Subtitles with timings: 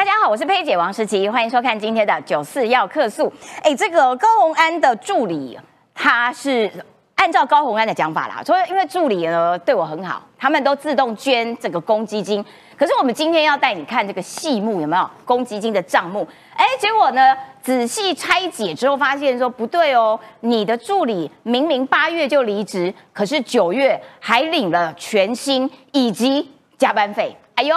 [0.00, 3.30] 大家好，我是佩姐王诗琪，欢迎收看今天的九四要客诉。
[3.62, 5.60] 哎，这个高洪安的助理，
[5.94, 6.72] 他是
[7.16, 12.42] 按照高洪安的讲法啦，说因为助理呢对我很好，他们都自动捐这个公积金。
[12.78, 16.26] 可是我们今天要带你看这个细目有没有公积金的账目？
[16.56, 27.36] 哎，结果呢仔细拆解之后发现说不对哦，你的助理明明八月就离职，可是九月还领了全薪以及加班费。
[27.56, 27.76] 哎呦！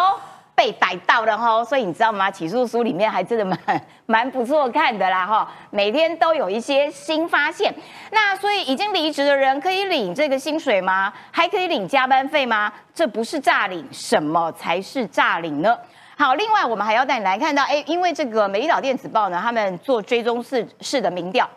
[0.55, 2.29] 被逮到了哈，所以你知道吗？
[2.29, 3.57] 起诉书里面还真的蛮
[4.05, 7.73] 蛮不错看的啦哈，每天都有一些新发现。
[8.12, 11.12] 那所以已经离职的人可以领这个薪水吗？
[11.31, 12.71] 还可以领加班费吗？
[12.93, 15.76] 这不是诈领，什么才是诈领呢？
[16.16, 21.49] 好，另外我们还要带你来看到，哎，因为这个美丽岛电子报呢，他们做追踪式式的民调，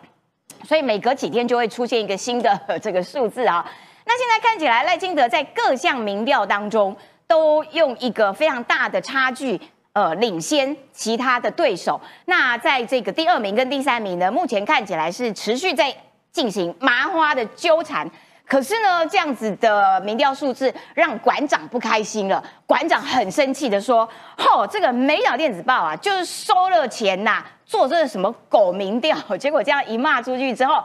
[0.65, 3.63] 所以每隔几天就会出现一个新的 这个数字啊。
[4.05, 6.97] 那现在看起来赖清德在各项民调当中。
[7.27, 9.59] 都用一个非常大的差距，
[9.93, 11.99] 呃，领先其他的对手。
[12.25, 15.93] 那在这个第二名跟第三名呢，目前看起来是持续在
[16.31, 18.09] 进行麻花的纠缠。
[18.45, 22.41] 可是呢，这样子的民调数字让馆长不开心了。
[22.65, 30.81] 馆长很生气的说：“吼，这个美岛电子报啊，就是收了钱呐，做这个什么狗民调。”结果这样一骂出去之后，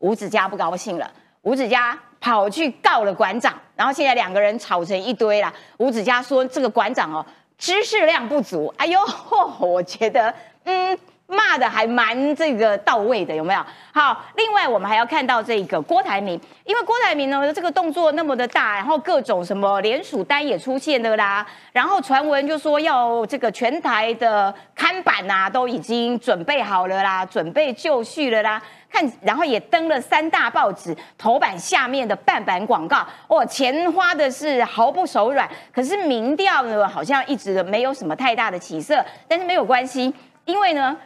[0.00, 1.08] 吴子嘉不高兴了。
[1.42, 1.96] 吴子嘉。
[2.24, 5.52] 跑去告了馆长，然后现在两个人吵成一堆了。
[5.76, 7.22] 吴子嘉说：“这个馆长哦，
[7.58, 8.98] 知识量不足。”哎呦，
[9.60, 10.98] 我觉得，嗯，
[11.34, 13.60] 骂的还蛮这个到位的，有没有？
[13.92, 28.62] 好，另外我们还要看到这个郭台铭，因为郭台铭呢这个动作那么的大，然后各种什么联署单也出现了啦，然后传闻就说要这个全台的看板呐都已经准备好了啦，准备就绪了啦。
[28.90, 35.48] 看，然后也登了三大报纸头版下面的半版广告，哦，钱花的是毫不手软。
[35.72, 39.04] 可是民调呢，好像一直没有什么太大的起色。
[39.26, 40.96] 但是没有关系，因为呢，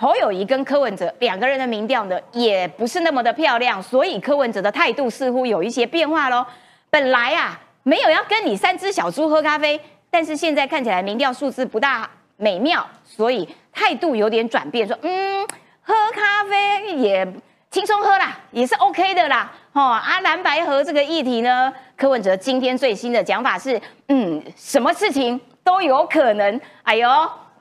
[0.00, 6.46] 侯友谊跟柯文哲两个人的民调呢，也不是那么的漂亮，所以柯文哲的态度似乎有一些变化喽。
[6.88, 15.44] 本来啊，没有要跟你三只小猪喝咖啡，但是现在看起来民调数字不大美妙，所以态度有点转变，说嗯。
[15.82, 17.26] 喝咖啡也
[17.70, 19.50] 轻松喝啦，也是 OK 的啦。
[19.72, 26.60] 哦，啊，蓝白河这个议题呢，柯文哲今天最新的讲法是，嗯，什么事情都有可能。
[26.82, 27.08] 哎呦，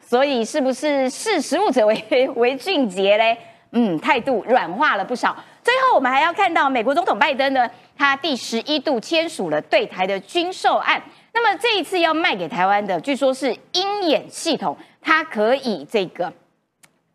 [0.09, 3.37] 所以是不是识时务者为 为俊杰嘞？
[3.71, 5.35] 嗯，态度软化了不少。
[5.61, 11.01] 最后，我们还要看到美国总统拜登呢，他第十一度签署了对台的军售案。
[11.33, 16.31] 那么这一次要卖给台湾的，据说是鹰眼系统，它可以这个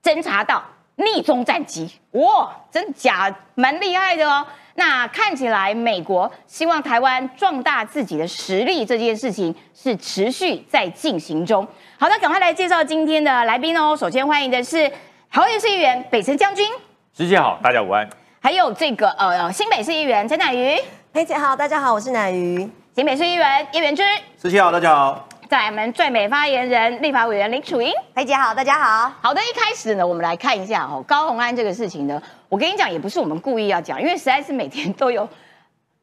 [0.03, 0.63] 侦查到。
[0.97, 4.47] 逆中战机，哇，真假蛮厉害的哦。
[4.75, 11.67] 那看起来美国希望台湾壮大自己的实力这件事情是持续在进行中。
[12.03, 13.97] 好的，赶快来介绍今天的来宾哦。
[13.97, 14.91] 首先欢迎的是
[15.31, 16.67] 桃园市议员北辰将军，
[17.17, 18.11] 师姐好，大家午安。
[18.41, 20.77] 还有这个呃新北市议员陈乃瑜，
[21.13, 22.69] 佩姐好，大家好，我是乃瑜。
[22.97, 24.03] 新北市议员叶元之，
[24.37, 25.29] 师姐好，大家好。
[25.49, 29.13] 在我们最美发言人立法委员林楚英，裴姐好，大家好。
[29.23, 35.29] 好的，一开始呢，我们来看一下哦，高红安这个事情呢，我跟你讲，也不是我们故意要讲，因为实在是每天都有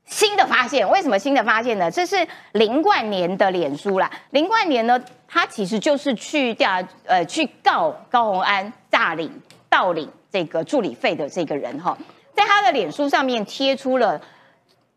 [0.10, 0.88] 新的发现。
[0.90, 1.90] 为什么新的发现呢？
[1.90, 4.12] 这是林冠年的脸书啦。
[4.32, 9.32] 林冠年呢，他其实就是去调呃去告高鸿安诈领
[9.70, 11.98] 盗领这个助理费的这个人哈，
[12.34, 14.20] 在他的脸书上面贴出了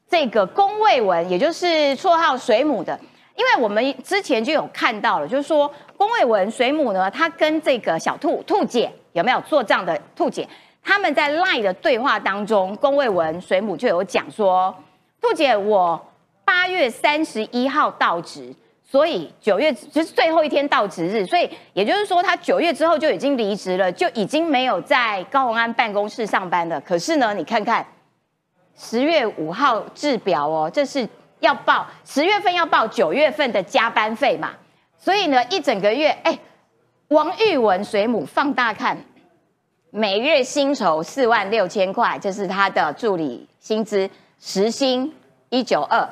[0.08, 2.98] 这个公卫文，也就是绰号水母的。
[3.34, 10.46] 因为我们之前就有看到了，就是说龚卫文水母呢，他跟这个小兔兔姐有没有做账的兔姐，
[10.82, 14.74] 他们在赖的对话当中，龚卫文水母就有讲说，
[15.22, 15.98] 兔姐我
[16.44, 26.78] 八月三十一号到职，所以九月就是最后一天到职日，所以也就是说他九月之后就已经离职了，就已经没有在高鸿安办公室上班了。
[26.82, 27.86] 可是呢，你看看
[28.76, 31.08] 十月五号制表哦，这是。
[31.42, 34.52] 要报十月份要报九月份的加班费嘛，
[34.96, 36.38] 所以呢一整个月，哎，
[37.08, 38.96] 王玉文水母放大看，
[39.90, 44.08] 每月薪酬四万六千块，这是他的助理薪资
[44.44, 45.14] 时薪
[45.50, 46.08] 一九二，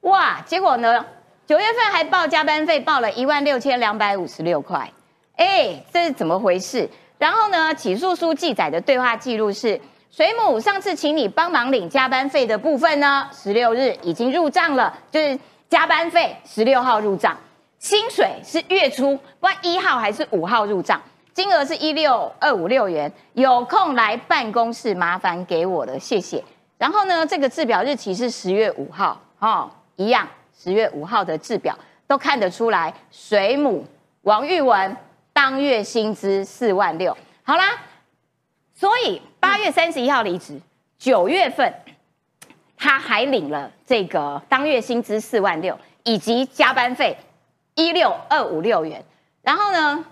[0.00, 1.06] 哇，结果呢
[1.46, 4.90] 九月份还报加班费，报了一万六千两百五十六块，
[5.36, 6.90] 哎，这是怎么回事？
[7.18, 9.80] 然后呢起诉书记载的对话记录是。
[10.10, 15.38] 水母上次请你帮忙领加班费的部分呢，十六日已经入账了，就是
[15.68, 17.36] 加班费十六号入账，
[17.78, 21.00] 薪水是月初，不管一号还是五号入账，
[21.34, 26.42] 金额是一六二五六元，有空来办公室麻烦给我的，谢谢。
[26.78, 30.26] 然后呢，这个制表日期是十月五号，哦，一样，
[30.56, 31.76] 十月五号的制表
[32.06, 33.84] 都看得出来，水母
[34.22, 34.96] 王玉文
[35.32, 37.16] 当月薪资四万六。
[37.42, 37.64] 好啦，
[38.74, 40.60] 所以八月三十一号离职，
[40.98, 41.74] 九月份
[42.76, 47.16] 他还领了这个当月薪资四万六，以及加班费
[47.74, 49.04] 一六二五六元。
[49.42, 50.04] 然后呢，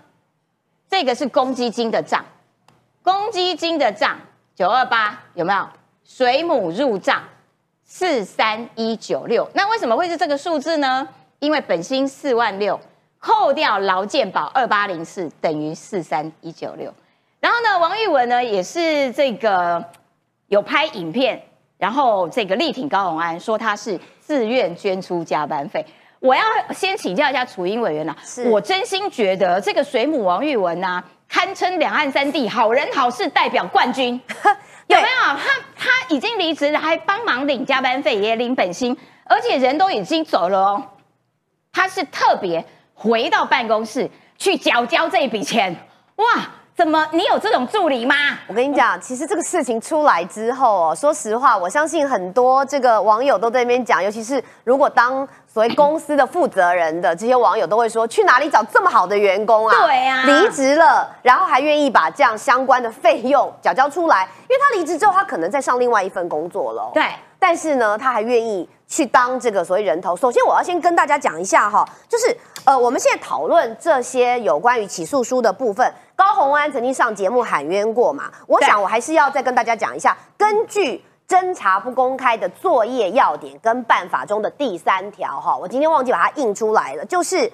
[0.89, 2.25] 这个是公积金的账，
[3.01, 4.19] 公积金的账
[4.53, 5.69] 九二八有没有？
[6.07, 7.21] 水母入账
[7.83, 9.47] 四三一九六。
[9.53, 11.05] 那为什么会是这个数字呢？
[11.39, 12.79] 因为本薪四万六，
[13.19, 16.93] 扣掉劳健保二八零四，等于四三一九六。
[17.41, 19.83] 然后呢，王玉文呢也是这个
[20.47, 21.43] 有拍影片，
[21.77, 25.85] 然后这个力挺高鸿安，说他是自愿捐出加班费。
[26.19, 26.41] 我要
[26.73, 28.15] 先请教一下楚英委员呐，
[28.49, 34.19] 我真心觉得这个水母王玉文呐，堪称两岸三地好人好事代表冠军，
[34.87, 35.07] 有没有？
[35.07, 35.39] 他
[35.75, 40.89] 他已经离职了，还帮忙领加班费，也领本薪，而且人都已经走了哦，
[41.71, 45.75] 他是特别回到办公室去缴交这一笔钱，
[46.15, 46.25] 哇！
[46.77, 47.07] 怎么？
[47.11, 48.13] 你有这种助理吗？
[48.45, 59.75] 我跟你讲，其实这个事情出来之后哦，说实话，我相信很多这个网友都在那边讲，尤其是如果当所谓公司的负责人的这些网友都会说，去哪里找这么好的员工啊？
[59.87, 66.91] 对啊，离职了，然后还愿意把这样相关的费用缴交出来，因为他离职之后，他可能再上另外一份工作了。
[66.93, 67.03] 对，
[67.39, 70.15] 但是呢，他还愿意去当这个所谓人头。
[70.15, 75.91] 首先，我要先跟大家讲一下哈，就是呃，我们现在讨论这些有关于起诉书的部分。
[76.17, 78.31] 高洪安曾经上节目喊冤过嘛？
[78.47, 87.49] 我想我还是要再跟大家讲一下，根据侦查不公开的作业要点跟办法中的第三条哈，我今天忘记把它印出来了，就是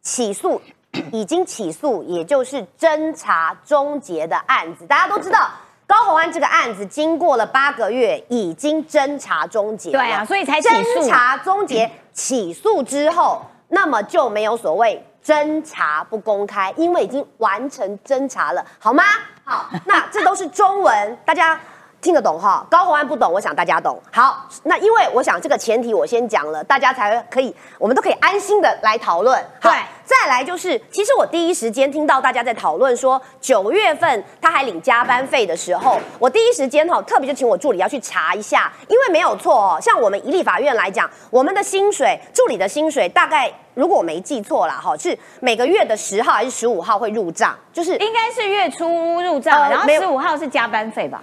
[0.00, 0.62] 起诉
[1.10, 4.86] 已经起诉，也就是侦查终结的案子。
[4.86, 5.50] 大家都知道，
[5.86, 9.90] 高洪安这个案子经过了八个月，已经侦查终结。
[9.90, 10.60] 对啊，所以才。
[10.60, 15.04] 侦查终结起诉之后，那么就没有所谓。
[15.24, 19.04] 侦查不公开，因为已经完成侦查了，好吗？
[19.44, 21.58] 好，那这都是中文，大家
[22.02, 22.66] 听得懂哈。
[22.68, 23.98] 高洪安不懂，我想大家懂。
[24.10, 29.42] 好，那因为我想这个前提我先讲了，大家才可以，我们都可以安心的来讨论。
[29.60, 29.72] 对。
[30.04, 39.78] 再来就是，其实我第一时间听到大家在讨论说九月份他还领加班费的时候，我第一时间哈特别就请我助理要去查一下，因为没有错哦。
[39.80, 47.56] 像我们一立法院来讲，我们的薪水助理的薪水大概如果我没记错了哈，是每个月的十号还是十五号会入账？
[47.72, 51.22] 就是应该是月初入账，然后十五号是加班费吧？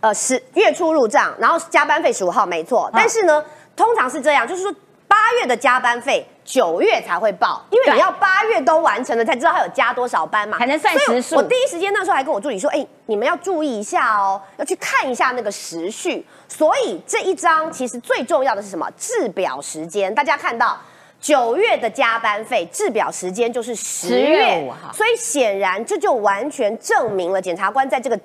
[0.00, 3.44] 呃，十月初入账，然后加班费十五号没错，但是呢，
[3.76, 4.74] 通常是这样，就是说。
[5.10, 11.34] 八月的加班费九月才会报，因为你要八月都完成了才知道他有加多少班嘛，才能算时数。
[11.34, 18.88] 我第一时间那时候还跟我助理说：“哎，你们要注意一下哦，要去看一下那个时序。”所以这一张其实最重要的是什么？
[18.96, 20.14] 制表时间。
[20.14, 20.78] 大家看到
[21.20, 28.16] 九月的加班费制表时间就是十月五号，所以显然这就完全证明了检察官在这个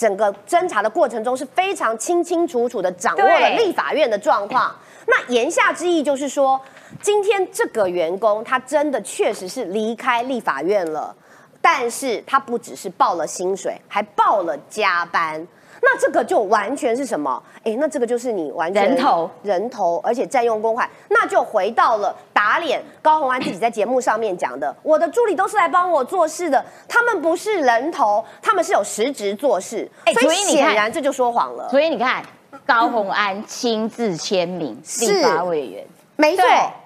[0.00, 4.74] 整个侦查的过程中是非常清清楚楚的掌握了立法院的状况。
[5.06, 6.58] 那言下之意就是说，
[7.02, 11.14] 今天这个员工他真的确实是离开立法院了，
[11.60, 15.46] 但是他不只是报了薪水，还报了加班。
[15.80, 17.42] 那这个就完全是什么？
[17.64, 29.90] 哎，那这个就是你完全人头人头，而且占用公款，那就回到了打脸高红安自己在节目上面讲的，我的助理都是来帮我做事的，他们不是人头，他们是有实职做事。
[30.04, 31.68] 哎，所以显然这就说谎了。
[31.68, 32.22] 所以你看。
[32.66, 35.84] 高红安亲自签名，立法委员，
[36.14, 36.44] 没错，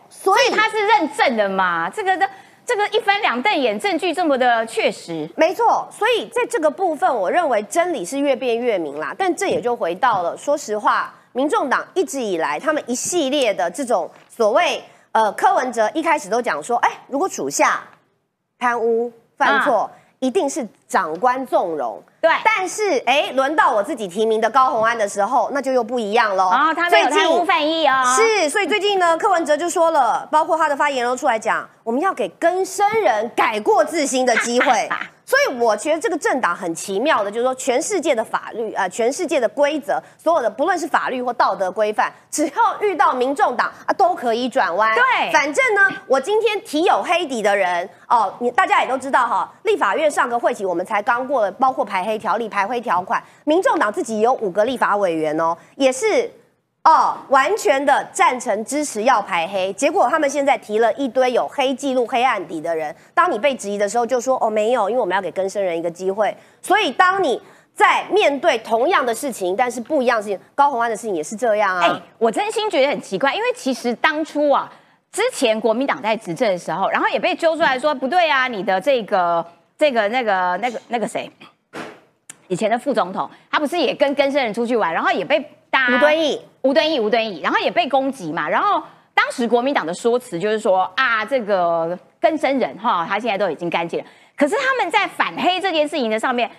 [0.08, 1.90] 所以他是认证的嘛？
[1.90, 2.26] 这个的
[2.66, 5.88] 这个一翻两瞪眼，证据这么的确实，没错。
[5.90, 9.14] 所以在这个部分，我认为真理是越辩越明啦。
[9.16, 17.82] 但这也就回到了，说实话，民众党一直以来他们一系列的这种所谓，呃，柯文哲一开始都讲说，哎，如果属下
[18.58, 19.90] 贪污犯错。
[20.20, 22.30] 一定是长官纵容，对。
[22.44, 26.46] 但是，哎，轮到我自己提名的高鸿安的时候，那就又不一样喽。
[26.46, 28.04] 啊，他最近无犯意哦。
[28.14, 34.88] 是，所以最近呢，柯文哲就说了，包括他的发言都出来讲，我们要给更生人改过自新的机会。
[35.26, 44.94] 所以我觉得这个政党很奇妙的，就是说全世界的法律啊，全世界的规则，所有的不论是法律或道德规范，只要遇到民众党啊，都可以转弯。
[44.94, 56.30] 对，反正呢，我今天提有黑底的人哦，你大家也都知道哈，立法院上个会期我们才刚过了，包括排黑条例、排黑条款，民众党自己有五个立法委员哦，也是。
[56.86, 62.94] 哦，完全的赞成支持要排黑，结果他们现在提了一堆有黑记录、黑案底的人。
[63.14, 66.36] 当你被质疑的时候，就说哦没有，因为我们要给更生人一个机会。
[66.60, 67.40] 所以当你
[67.74, 71.86] 在面对同样的事情，但是不一样的事情，高红安的事情也是这样啊。
[71.86, 74.70] 哎，我真心觉得很奇怪，因为其实当初啊，
[75.10, 79.42] 之前国民党在执政的时候，然后也被揪出来说不对啊，你的这个
[79.76, 81.30] 这个那个那个那个谁，
[82.48, 88.82] 以前的副总统，他不是也跟跟生人出去玩，然后也被大吴敦义，吴敦义，吴敦义，然后也被攻击嘛，然后
[89.14, 96.50] 当时国民党的说辞就是说啊，这个跟生人哈，他现在都已经干净了，可是他们在反黑这件事情的上面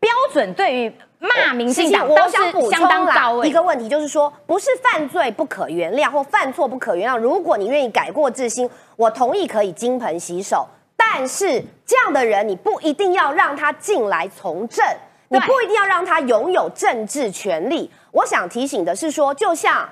[0.00, 0.92] 标准对于。
[1.24, 7.16] 骂民进党都是相当高一个问题，就是说，不是犯罪不可原谅，或犯错不可原谅。
[7.16, 10.68] 如果你愿意改过自新，我同意可以金盆洗手。
[10.96, 14.84] 但是这样的人，你不一定要让他进来从政，
[15.28, 17.90] 你不一定要让他拥有政治权利。
[18.10, 19.88] 我想提醒的是说，就像。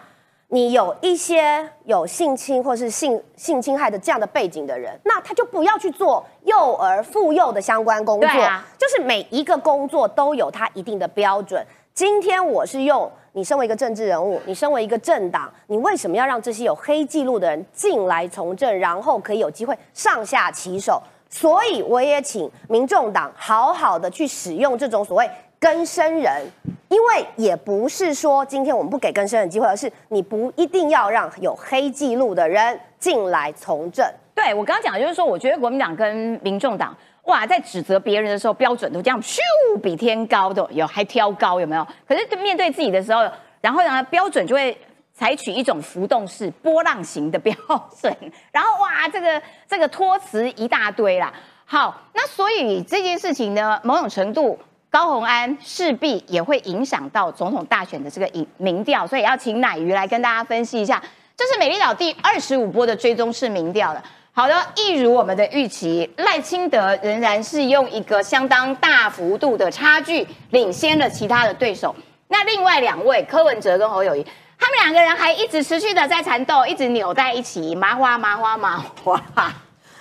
[0.54, 8.28] 你有一些有性侵或是性性侵害的这样的背景的人，那他就不要去做幼儿妇幼的相关工作。
[8.76, 11.66] 就是每一个工作都有它一定的标准。
[11.94, 21.02] 今天我是用你身为一个政治人物，你身为一个政党，你为什么要让这些有黑记录的人进来从政，然后可以有机会上下其手？
[21.30, 25.30] 所以我也请民众党好好的去使用这种所谓。
[25.58, 26.42] 更生人，
[26.88, 34.04] 因为也不是说今天我们不给更生人机会，而是你不一定要让有黑记录的人进来从政。
[34.34, 36.92] 对我刚刚讲的就是说，我觉得国民党跟民众党，
[37.24, 39.38] 哇，在指责别人的时候标准都这样咻
[39.82, 41.86] 比天高的，有还挑高有没有？
[42.06, 43.28] 可是面对自己的时候，
[43.60, 44.76] 然后呢标准就会
[45.12, 47.54] 采取一种浮动式波浪型的标
[48.00, 48.16] 准，
[48.50, 51.32] 然后哇这个这个托词一大堆啦。
[51.64, 54.58] 好，那所以这件事情呢，某种程度。
[54.92, 61.02] 高鸿安势必也会影响到总统大选的这个民民调，所以要请奶鱼来跟大家分析一下。
[61.34, 64.04] 这是美丽岛第二十五波的追踪式民调了。
[64.34, 71.94] 好的，一如我们的预期，赖清德仍然是用一个相当大幅度的差距领先了其他的对手。
[72.28, 74.26] 那另外两位柯文哲跟侯友谊，
[74.58, 79.22] 他们两个人还一直持续的在缠斗，一直扭在一起，麻花麻花麻花。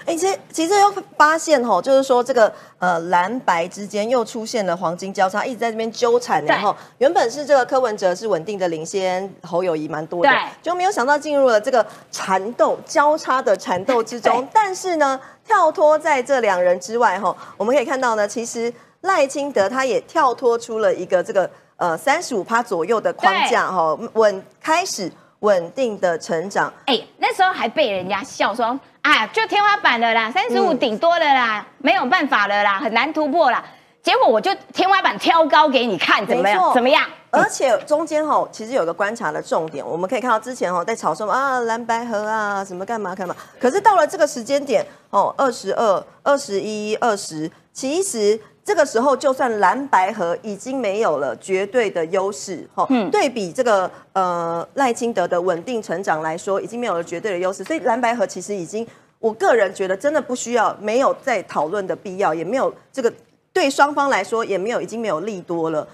[0.05, 6.43] 哎，其实其实又发现吼，就是说这个呃蓝白之间又出现了黄金交叉，一直在这边纠缠。
[6.45, 10.31] 然后原本是这个柯文哲是稳定的领先，侯友谊蛮多的，
[10.61, 14.47] 就没有想到进入了这个缠斗交叉的缠斗之中。
[14.51, 26.73] 但是呢，跳脱在这两人之外哈，我们可以看到呢，其实赖清德他也跳脱出了一个这个呃三十五趴左右的框架哈，稳开始稳定的成长。
[26.85, 28.79] 哎，那时候还被人家笑说。
[29.01, 33.63] 哎，就天花板了啦，三十五顶多了啦，没有办法了啦，很难突破啦。
[34.03, 36.73] 结果我就天花板挑高给你看，怎么样？
[36.73, 37.07] 怎么样？
[37.29, 48.39] 而且中间哈，其实有个观察的重点，我们可以看到之前哈在吵什么啊蓝白河啊什么干嘛干嘛，可是到了这个时间点哦，二十二、二十一、二十，其实。
[48.71, 57.65] 这个时候，就算蓝白河已经没有了绝对的优势，哈，对比这个呃赖清德的稳定成长来说，已经没有了绝对的优势。
[57.65, 58.87] 所以蓝白河其实已经，
[59.19, 63.11] 我个人觉得真的不需要，没有再讨论的必要，也没有这个
[63.51, 65.85] 对双方来说也没有已经没有利多了。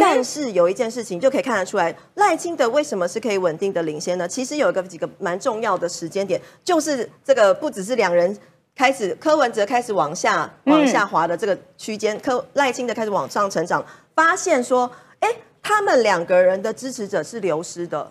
[0.00, 4.26] 但是有一件事情就可以看得出来，赖清德为什么是可以稳定的领先呢？
[4.26, 8.34] 其实有一个几个蛮重要的时间点，就是这个不只是两人。
[8.74, 15.28] 开始柯文哲开始往下往下滑的这个区间，柯赖清德开始往上成长，发现说，哎，
[15.62, 18.10] 他们两个人的支持者是流失的，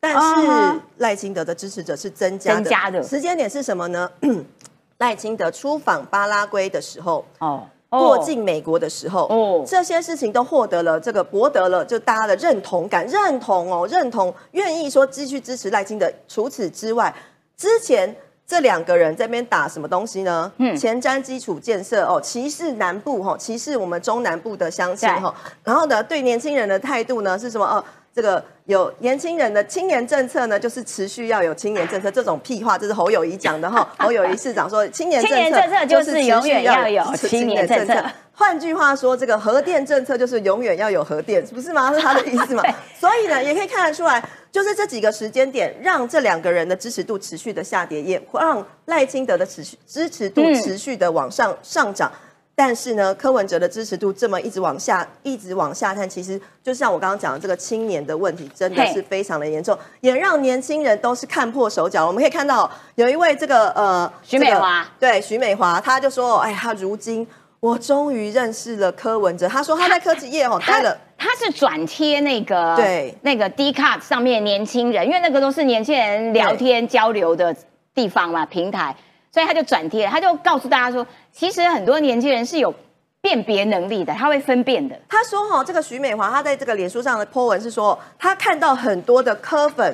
[0.00, 2.62] 但是赖清德的支持者是增加的。
[2.62, 4.10] 增加的时间点是什么呢？
[4.98, 16.10] 赖清德出访巴拉圭的时候，哦，过境美国的时候，哦，这些事情都获得了这个博得了就大家的认同感，认同哦，认同愿意说继续支持赖清德。
[16.26, 17.14] 除此之外，
[17.58, 18.16] 之前。
[18.48, 20.50] 这两个人这边打什么东西呢？
[20.56, 25.34] 嗯，前瞻基础建设哦，歧视南部哈，歧视我们中南部的乡亲哈。
[25.62, 27.66] 然后呢，对年轻人的态度呢是什么？
[27.66, 32.10] 哦，这个有年轻人的青年政策呢，就是持续要有青年政策。
[32.10, 33.86] 这种屁话，这是侯友谊讲的哈。
[34.00, 38.02] 侯友谊市长说，青年政策就是永远要有青年政策。
[38.32, 41.92] 换句话说，这个核电政策就是永远要有核电，不是吗？
[41.92, 42.62] 是他的意思吗？
[42.98, 44.22] 所以呢，也可以看得出来。
[44.50, 52.10] 就是这几个时间点，让这两个人的支持度持续的下跌，也让赖清德的持续支持度持续的往上上涨。
[52.54, 62.04] 但是呢，柯文哲的支持度这么一直往下，一直往下探，其实就像我刚刚讲的，这个青年的问题真的是非常的严重，也让年轻人都是看破手脚。
[62.04, 67.24] 我们可以看到有一位这个呃徐美华，对徐美华，他就说：“哎，他如今
[67.60, 70.98] 我终于认识了柯文哲。”他说他在科技业哦待了。
[71.18, 77.54] 他是转贴那个对那个 D 卡上面年轻人，因为那个都是年轻人聊天交流的
[77.92, 78.94] 地方嘛平台，
[79.32, 82.72] 所以他就转贴，他就告诉大家说，其实很多年轻人是有
[83.20, 84.96] 辨别能力的，他会分辨的。
[85.08, 89.92] 他说哈，这个徐美华他在这个脸书上的 po 文是说，他看到很多的科粉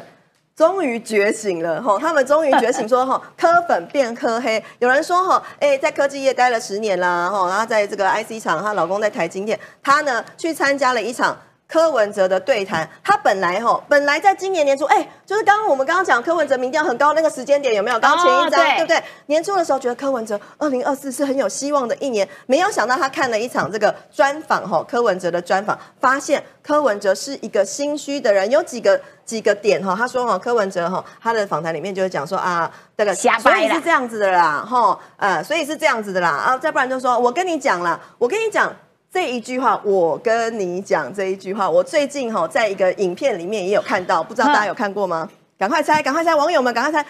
[0.56, 4.62] 终于觉醒了哈，他们终于觉醒说哈，科粉变科黑。
[4.78, 11.36] 有人说哈，哎，在科技业待了十年啦哈，然后在这个 IC 厂，她老公在台积电，她呢去参加了一场。
[11.66, 17.98] 柯文哲的对谈，他本来哈，本来在今年年初，哎，就是刚刚我们刚刚讲柯文哲民调很高那个时间点有没有？
[17.98, 19.02] 刚前一张对不对？
[19.26, 38.72] 年初的时候觉得柯文哲二零二四是很有希望的一年，没有想到他看了一场这个专访哈，柯文哲的专访，发现柯文哲是一个心虚的人，有几个几个点哈，他说哈，柯文哲哈，他的访谈里面就会讲说啊，这个所以是这样子的啦，哈，呃，所以是这样子的啦，啊，再不然就说我跟你讲啦，我跟你讲。
[39.14, 45.30] 这一句话，我跟你讲这一句话，我最近哈在一个影片里面也有看到，不知道大家有看过吗？
[45.56, 47.06] 赶快猜，赶快猜，网友们赶快猜！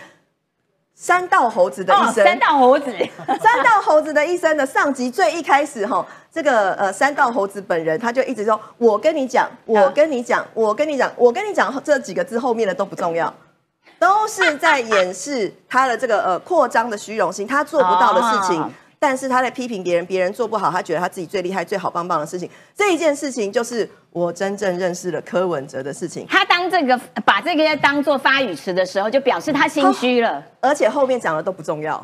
[0.95, 2.95] 三道猴子的一生，三道猴子，
[3.41, 13.33] 三道猴子的一生的上集最一开始哈，这个呃三道猴子本人他就一直说，我跟你讲，我跟你讲，我跟你讲，我跟你讲这几个字后面的都不重要，
[13.99, 18.73] 都是在掩饰他的这个呃扩张的虚荣心，他做不到的事情。
[19.07, 22.49] 但是他在批评别人，别人做不好，他觉得他自己最厉害、最好棒棒的事情。
[22.75, 26.27] 这一件事情就是我真正认识了柯文哲的事情。
[26.27, 30.43] 他当这个把这个当做发语词的时候，就表示他心虚了。
[30.61, 31.95] 而且后面讲的都不重要，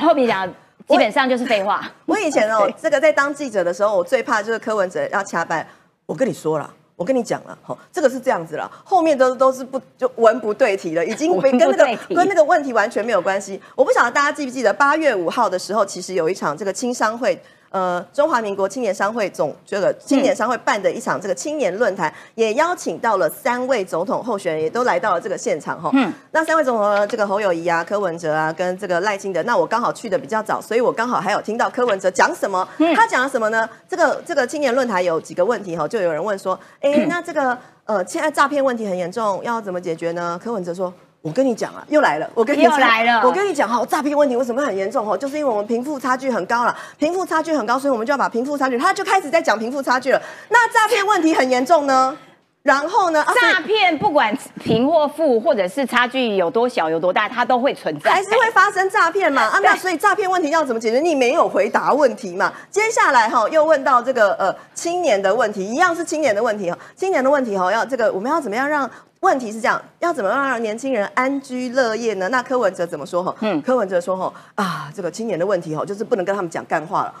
[0.00, 0.48] 后面讲
[0.88, 1.88] 基本上就是废话。
[2.06, 5.64] 我以前哦， 这个在当记者的时候，我最怕就是柯文哲要掐班。
[6.06, 6.68] 我跟你说了。
[6.96, 13.60] 我跟你讲了，好，这个是这样子了，后面都都是不就文不对题了，已经跟那个跟那个问题完全没有关系。
[13.74, 17.40] 我不晓得大家记不记得八月五号的时候，其实有一场这个青商会。
[17.72, 25.90] 呃，中华民国青年商会总这个青年商会办的一场这个青年论坛，也邀请到了三位总统候选人，也都来到了这个现场哈。
[25.94, 32.68] 嗯，那三位总统，这个侯友谊啊、柯文哲啊，跟这个赖清德，那我刚好去的比较早，所以我刚好还有听到柯文哲讲什么。
[32.94, 33.66] 他讲了什么呢？
[33.88, 40.38] 这个这个青年论坛有几个问题哈，就有人问说，哎，那这个呃，现在诈骗问题很严重，要怎么解决呢？
[40.44, 40.92] 柯文哲说。
[41.22, 42.28] 我跟你讲啊，又来了。
[42.34, 43.22] 我跟你讲，来了。
[43.24, 45.16] 我跟你讲哈，诈骗问题为什么很严重哈？
[45.16, 48.76] 就是因为我们贫富差距很高了，贫富差距很高，所以我们就要把贫富差距。
[48.76, 50.20] 他就开始在讲贫富差距了。
[50.48, 52.18] 那诈骗问题很严重呢？
[52.64, 53.24] 然后呢？
[53.40, 59.42] 诈骗不管贫或富，或者是差距有多小有多大，它都会存在，还是会发生诈骗嘛？
[59.42, 60.98] 啊，那所以诈骗问题要怎么解决？
[60.98, 62.52] 你没有回答问题嘛？
[62.68, 66.76] 接下来哈，又问到这个呃青年的问题，一样是青年的问题哈。
[66.96, 68.90] 青年的问题哈，要这个我们要怎么样让？
[69.22, 72.28] 问题是这样，要怎么样让年轻人安居乐业呢？
[72.28, 73.22] 那柯文哲怎么说？
[73.22, 77.14] 哈，嗯，柯文哲说：哈啊，这个青年的问题哈，就是不能跟他们讲干话了。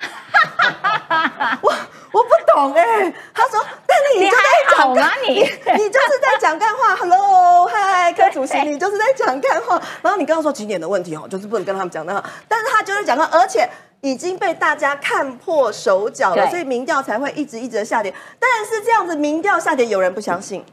[1.62, 1.72] 我
[2.12, 4.42] 我不懂哎，他说，但你就在
[4.76, 6.96] 讲干你 你就是在讲干话。
[6.96, 9.80] Hello，嗨，柯主席，你就是在讲干话。
[10.02, 13.68] 然后你刚刚说青年的问题哦，就是不能跟他们讲那个，但是他就是讲到，而且
[14.00, 18.12] 已经被大家看破手脚了，所以民调才会一直一直的下跌。
[18.40, 20.64] 但是这样子民调下跌，有人不相信。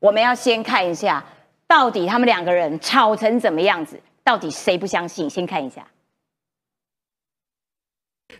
[0.00, 1.22] 我们要先看一下，
[1.68, 4.00] 到底他们两个人吵成怎么样子？
[4.24, 5.28] 到底谁不相信？
[5.28, 5.86] 先看一下。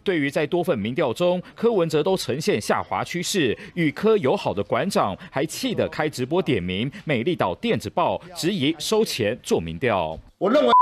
[0.03, 10.19] 对于在多份民调中，柯文哲都呈现下滑趋势，与柯友好的馆长还气得开直播点名美丽岛电子报，质疑收钱做民调。
[10.39, 10.73] 我认为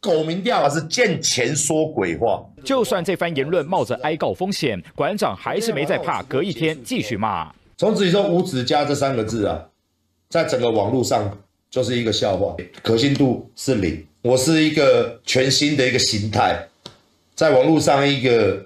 [0.00, 2.42] 狗民调啊是见钱说鬼话。
[2.64, 7.52] 就算这番言论冒着挨告风险，馆长还是没在怕，隔一天继续骂。
[7.76, 9.68] 从此以后，无子家这三个字啊。
[10.30, 11.26] 在整个网络上
[11.70, 14.04] 就是一个笑话，可信度是零。
[14.20, 16.68] 我是一个全新的一个形态，
[17.34, 18.62] 在网络上一个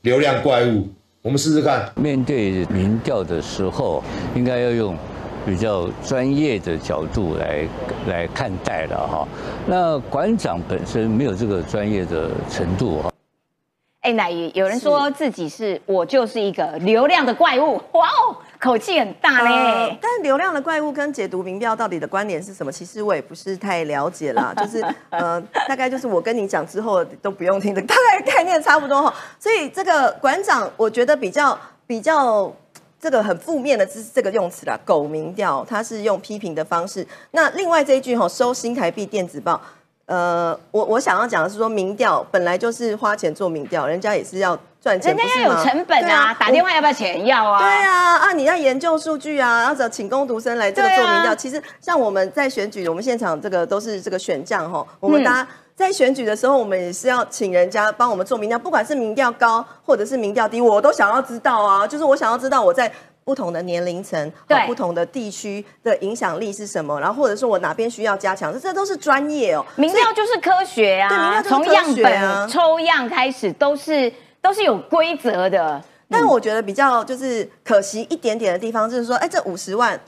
[0.00, 0.88] 流量怪物。
[1.20, 1.92] 我们试试看。
[1.96, 4.02] 面对民调的时候，
[4.34, 4.96] 应该要用
[5.44, 7.68] 比较专业的角度来
[8.08, 9.28] 来看待了哈。
[9.66, 13.11] 那馆长本身没有这个专业的程度哈。
[14.02, 18.36] 哎，乃姨，有人说自己是我就是一个流量的怪物，哇哦！
[18.58, 22.72] 口气很大嘞，但流量的怪物跟解读民调到底的关联是什么？
[22.72, 29.14] 其实我也不是太了解啦，就是 呃，大概就是我跟你讲之后都不用听的，大概概念差不多哈。
[29.38, 32.52] 所以这个馆长，我觉得比较比较
[33.00, 37.06] 这个很负面的这这个用词啦，狗民调，他是用批评的方式。
[37.30, 39.60] 那另外这一句哈，收新台币电子报。
[40.06, 47.24] 呃，我我想要讲的是说，民调本来就是花钱做民调，人家也是要赚钱，人家要有成本啊，打电话要不要钱？
[47.24, 47.60] 要啊。
[47.60, 51.34] 对啊，啊，你要研究数据啊，要找请工读生来这个做民调。
[51.34, 62.92] 其实像我们在选举，我们现场这个都是这个选将哈，我们大家在选举的时候，我们也是要请人家帮我们做民调，不管是民调高或者是民调低，我都想要知道啊，就是我想要知道我在。
[63.24, 66.98] 不同的年龄层，和不同的地区的影响力是什么？
[67.00, 69.64] 然后或者说我哪边需要加强，这这都是专业哦。
[69.76, 75.82] 民调就是科学啊，从样本抽样开始都是都是有规则的。
[76.08, 79.98] 但我觉得比较就是可惜一点点的地方，就是说，哎，这五十万。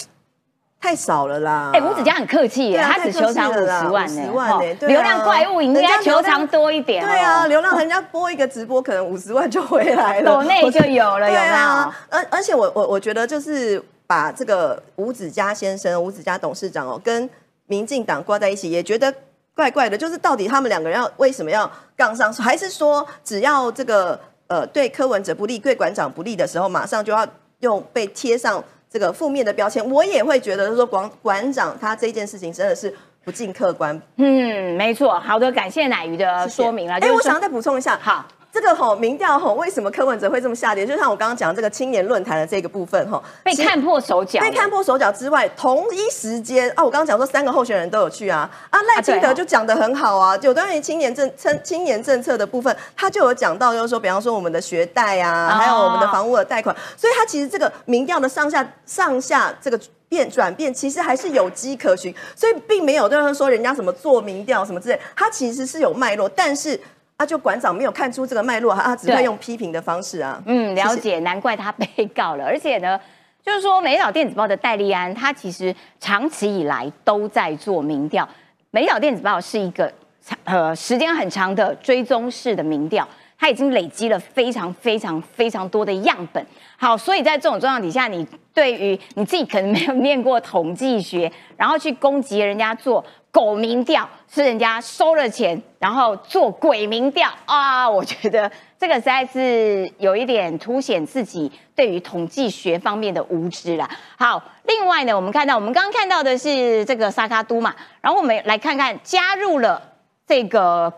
[0.85, 1.71] 太少了啦。
[1.73, 7.03] 哎，吴子嘉很客气耶，啊他只求偿五十万呢，50万呢哦对啊流量怪物，你应该求偿多一点。
[7.03, 17.29] 对啊，哦，流量人家播一个直播，可能五十万就回来了，抖内就有了， 对啊？，而而且我我我觉得就是把这个吴子嘉先生、吴子嘉董事长哦，跟
[17.65, 19.11] 民进党挂在一起，也觉得
[19.57, 19.97] 怪怪的。
[19.97, 22.31] 就是到底他们两个人要为什么要杠上？
[22.35, 27.27] 还是说只要这个呃对柯文哲不利、对馆长不利的时候，马上就要
[27.61, 28.63] 用被贴上
[28.95, 29.85] 这个负面的标签？
[29.91, 34.01] 我也会觉得说馆馆长他这件事情真的是不尽客观。
[34.19, 35.19] 嗯，没错。
[35.19, 36.95] 好的，感谢奶鱼的说明了。
[36.95, 38.25] 哎、就是说我想要再补充一下，好。
[38.55, 40.87] 这个吼民调吼，为什么柯文哲会这么下跌？
[40.87, 55.59] 就像我刚刚讲这个青年论坛的这个部分吼，被看破手脚，被看破手脚之外，同一时间啊，我刚刚讲说三个候选人都有去啊，啊赖清德就讲的很好啊，有关于青年政青青年政策的部分，他就有讲到，就是说，比方说我们的学贷啊，哦。
[55.59, 59.81] 还有我们的房屋的贷款，所以他其实这个民调的上下上下这个。
[60.07, 66.79] 变转变其实还是有迹可循，所以并没有就是说人家什么做民调什么之类，他其实是有脉络，但是
[67.17, 70.43] 啊，就馆长没有看出这个脉络，他只会用批评的方式啊。
[70.47, 72.45] 嗯，了解，难怪他被告了。
[72.45, 72.99] 而且呢，
[73.45, 78.29] 就是说，美岛电子报的戴利安，他其实长期以来都在做民调。
[78.73, 83.07] 美岛电子报是一个长呃时间很长的追踪式的民调，
[83.39, 86.45] 它已经累积了非常非常非常多的样本。
[86.77, 103.91] 好，所以在这种状况底下，你对于你自己可能没有 念过统计学，然后去攻击人家做狗民调，是人家收了钱，然后做鬼民调啊，我觉得这个实在是有一点凸显自己对于统计学方面的无知啦。
[104.17, 109.83] 好，另外呢，我们看到我们刚刚看到的是这个萨卡都嘛，然后我们来看看加入了
[110.29, 110.93] 这个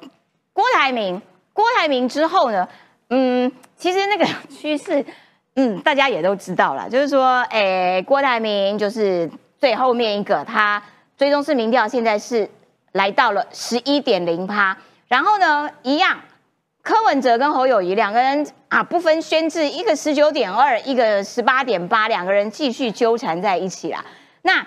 [0.52, 1.22] 郭台铭，
[1.54, 2.68] 郭台铭之后呢，
[3.08, 5.02] 嗯，其实那个趋势。
[5.58, 9.26] 嗯，大家也都知道了，就是说，诶，郭台铭就是
[9.58, 10.82] 最后面一个，他
[11.16, 12.50] 追踪式民调现在是
[12.92, 14.76] 来到了十一点零趴，
[15.08, 16.20] 然后呢，一样，
[16.82, 24.04] 柯文哲跟侯友谊两个人啊不分轩轾，一个十九点二，一个十八点八，两个人继续纠缠在一起啦。
[24.42, 24.66] 那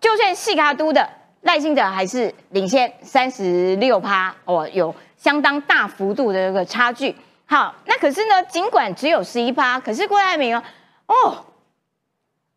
[0.00, 1.08] 就算细卡都的
[1.40, 7.14] 赖清德还是领先三十六趴哦，有相当大幅度的一个差距。
[7.44, 10.62] 好，那可是呢，尽管只有十一趴，可是郭台铭哦，
[11.06, 11.44] 哦，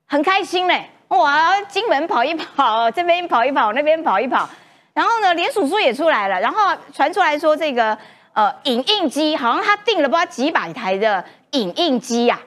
[0.05, 4.47] 很开心嘞，哇，金门跑一跑，这边跑一跑，那边跑一跑，
[4.93, 7.97] 然后呢，连署书也出来了，然后传出来说这个
[8.31, 12.39] 呃影印机，好像他订了不知道几百台的影印机呀、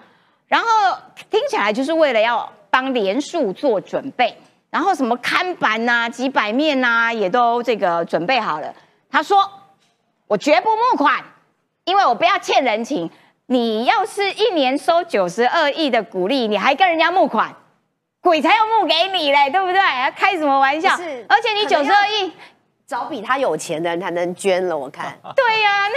[0.49, 0.69] 然后
[1.31, 4.35] 听起来就是为了要帮连署做准备，
[4.71, 8.75] 然后什么看板呐、几百面呐、也都这个准备好了。
[9.11, 9.49] 他说
[10.27, 11.23] ：“我绝不募款。”
[11.85, 13.11] 因为我不要欠人情。
[13.47, 17.55] 你要是一年收九十二亿的股利，你还跟人家募款，
[18.25, 19.79] 鬼才要募给你嘞，对不对？
[20.17, 21.27] 开什么玩笑是？
[21.29, 22.33] 而且你九十二亿，
[22.87, 25.15] 找比他有钱的人才能捐了，我看。
[25.37, 25.89] 对呀、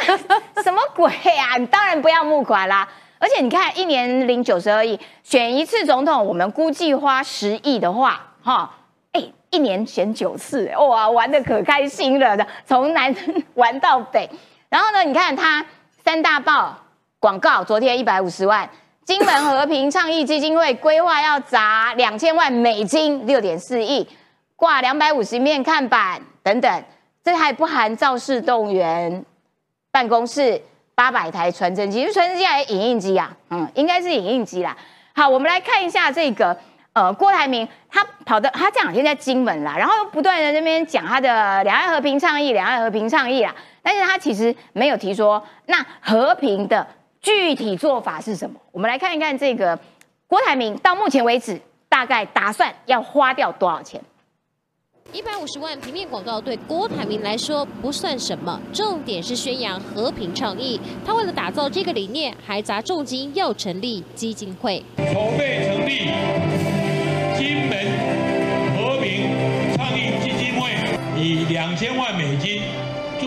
[0.54, 2.86] 那 什么鬼呀、你当然不要募款啦。
[3.18, 8.76] 而且你看，一年领九十二亿，选一次总统，我们估计花十亿的话，哈，
[9.14, 13.16] 哎，一年选九次，哇，玩的可开心了的，从南
[13.54, 14.30] 玩到北。
[14.68, 15.66] 然后呢，你看他
[16.04, 16.78] 三大报
[17.22, 18.70] 广告，昨天一百五十万，
[19.08, 24.06] 金门和平倡议基金会规划要砸两千万美金，六点四亿，
[24.58, 26.84] 挂两百五十面看板等等，
[27.24, 29.24] 这还不含造势动员
[29.94, 30.62] 办公室
[30.94, 34.76] 八百台传真机，因为传真机还有影印机啊，嗯，应该是影印机啦。
[35.16, 36.58] 好，我们来看一下这个，
[36.92, 46.86] 呃，郭台铭他跑的，他这两天在金门啦，然后又不断的那边讲他的两岸和平倡议，两岸和平倡议啦，但是他其实没有提说那和平的
[47.28, 48.58] 具体做法是什么。
[48.72, 49.78] 我们来看一看这个
[50.28, 51.60] 郭台铭到目前为止
[51.90, 54.02] 大概打算要花掉多少钱？
[55.12, 60.80] 一百五十万平面广告对郭台铭来说不算什么，重点是宣扬和平倡议。
[61.06, 64.82] 他为了打造这个理念，还砸重金要成立基金会。
[64.96, 66.08] 筹备成立
[67.38, 67.78] 金门
[68.78, 70.72] 和平倡议基金会，
[71.22, 72.62] 以两千万美金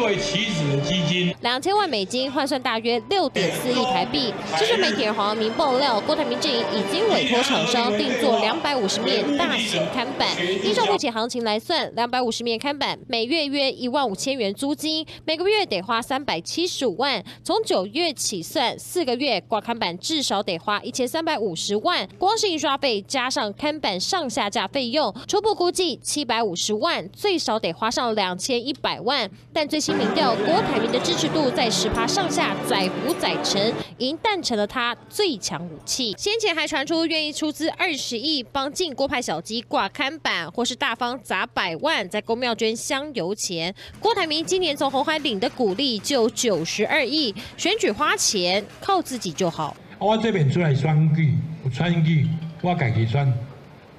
[0.00, 1.34] 作为起始的基金。
[1.42, 4.32] 两千万美金换算大约六点四亿台币。
[4.56, 10.26] 资深媒体人黄阳明爆料，郭台铭阵营已经委托厂商定做两百五十面大型看板。
[10.64, 17.22] 依照目前行情来算，两百五十面看板每月约一万五千元租金，每个月得花三百七十五万。
[17.44, 29.30] 从九月起算，四个月挂看板至少得花一千三百五十万，光是印刷费加上看板上下架费用，初步估计七百五十万，最少得花上两千一百万。
[29.52, 36.14] 但最新新民调，郭台铭的支持度在十趴上下，载浮载沉，赢淡成了他最强武器。
[36.16, 43.74] 先前还传出愿意出资二十亿帮进郭派小鸡挂刊板，或是大方砸百万在公庙捐香油钱。
[43.98, 49.76] 郭台铭今年从红海领的股利就九十二亿，选举花钱靠自己就好。
[49.98, 52.28] 我这边出来选举，有选举，
[52.62, 53.26] 我改己选。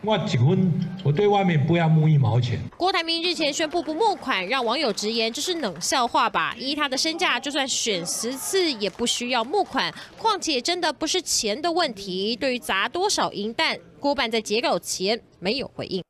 [0.03, 0.71] 我结婚，
[1.03, 2.57] 我对外面不要募一毛钱。
[2.75, 6.55] 郭台铭日前宣布不募款，让网友直言这是冷笑话吧？
[6.57, 9.93] 依他的身价，就算选十次也不需要募款。
[10.17, 12.35] 况且真的不是钱的问题。
[12.35, 16.03] 对于砸多少银弹，郭办在截稿前没有回应。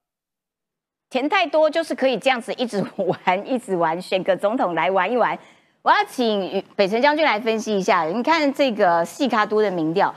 [1.10, 5.38] 钱太多就是可以这样子一直玩，一直玩，选个总统来玩一玩。
[5.82, 8.06] 我要请北辰将军来分析一下。
[8.06, 10.16] 你看这个细卡都的民调，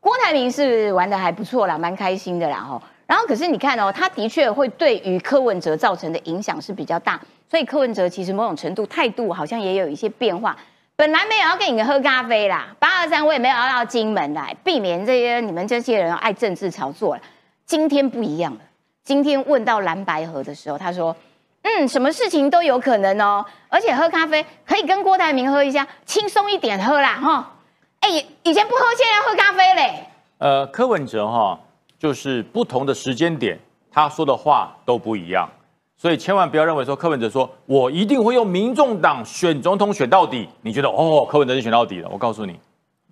[0.00, 2.80] 郭台铭是玩的还不错啦，蛮开心的啦吼。
[3.14, 10.56] 然后可是你看哦，他的确会对于柯文哲造成的影响是比较大，所以柯文哲其实某种程度态度好像也有一些变化。
[10.96, 17.22] 本来没有要跟你喝咖啡啦，八二三我也没有要到金门来，避免这些你们这些人爱政治炒作了。
[17.64, 18.60] 今天不一样了，
[19.04, 21.14] 今天问到蓝白河的时候，他说
[21.62, 27.52] ：“嗯，什么事情都有可能哦，而且喝咖啡可以跟郭台铭喝一下，轻松一点喝啦，哈。
[28.00, 28.08] 哎，
[28.42, 30.04] 以前不喝，现在要喝咖啡嘞。
[30.38, 31.60] 呃，柯文哲哈。
[31.98, 33.58] 就是不同的时间点，
[33.90, 35.48] 他说的话都不一样，
[35.96, 42.08] 所以千万不要认为说柯文哲说我一定会用民众党选总统选到底，你觉得哦柯文哲就选到底了？
[42.10, 42.58] 我告诉你，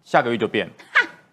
[0.04, 0.68] 下个月就变。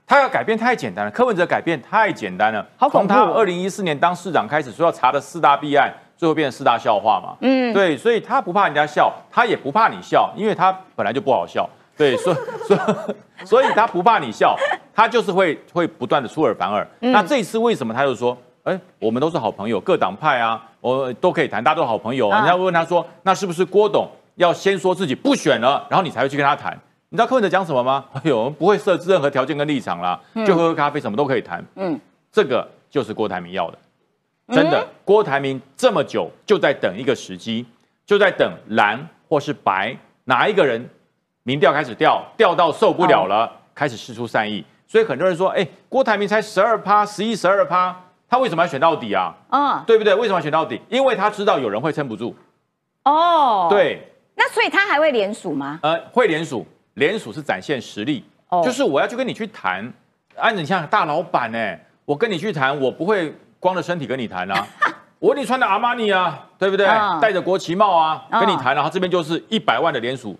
[0.07, 2.65] 他要改变太简单了，柯文哲改变太简单了。
[2.91, 7.37] 从他二零一四年当市长开始说要查的四大弊案，最后变成四大笑话嘛。
[7.41, 11.69] 嗯，对，所以他不怕人家笑，他也不怕你笑，因为他本来就不好笑。
[11.95, 12.33] 对，所
[12.65, 14.57] 所所以他不怕你笑，
[14.99, 16.85] 他就是会会不断的出尔反尔。
[16.99, 22.27] 那这次为什么他就说，哎，我们都是好朋友，各党派啊，我都可以谈，大家都好朋友。
[22.27, 26.77] 啊人家问他说，那是不是郭董要先说自己不选了，然后你才会去跟他谈？
[27.07, 28.03] 你知道柯文哲讲什么吗？
[28.11, 31.63] 哎呦，不会设置任何条件跟立场啦，就喝喝咖啡，什么都可以谈。
[31.75, 31.97] 嗯，
[32.29, 33.77] 这个就是郭台铭要的，
[34.49, 37.65] 真的，郭台铭这么久就在等一个时机，
[38.05, 40.89] 就在等蓝或是白哪一个人。
[41.43, 47.95] 民调开始掉，掉到受不了了，开始释出善意，所以很多人说，哎，郭台铭才十二趴，十一、十二趴，
[48.27, 49.31] 他为什么要选到底啊？
[49.51, 50.15] 嗯，对不对？
[50.15, 50.81] 为什么要选到底？
[50.89, 52.35] 因为他知道有人会撑不住。
[53.03, 54.11] 哦，对。
[54.35, 55.79] 那所以他还会联署吗？
[55.83, 58.25] 呃，会联署，联署是展现实力。
[58.47, 59.93] 哦，就是我要去跟你去谈，
[60.35, 64.67] 按你像大老板呢，我跟你去谈，我不会光着身体跟你谈啊，
[65.19, 66.87] 我你穿的阿玛尼啊，对不对？
[67.21, 70.35] 戴着国旗帽啊，跟你谈，然后这边就是一百万的联署。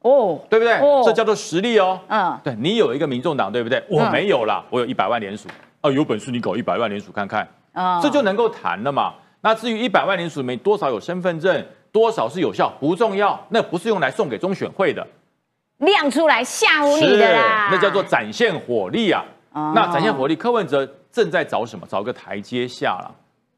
[0.00, 0.78] 哦，对不对？
[1.04, 1.98] 这叫做实力哦。
[2.08, 3.82] 嗯，对你有一个民众党，对不对？
[3.88, 5.48] 我没有啦，我有一百万联署。
[5.80, 7.46] 啊，有本事你搞一百万联署看看。
[7.72, 9.14] 啊，这就能够谈了嘛。
[9.40, 13.38] 那至于一百万联署里面多少有身份证，多少是有效，不重要。
[13.48, 15.06] 那不是用来送给中选会的，
[15.78, 17.68] 亮出来吓唬你的啦。
[17.70, 19.24] 那叫做展现火力啊。
[19.52, 21.84] 那展现火力，柯文哲正在找什么？
[21.88, 23.10] 找个台阶下了。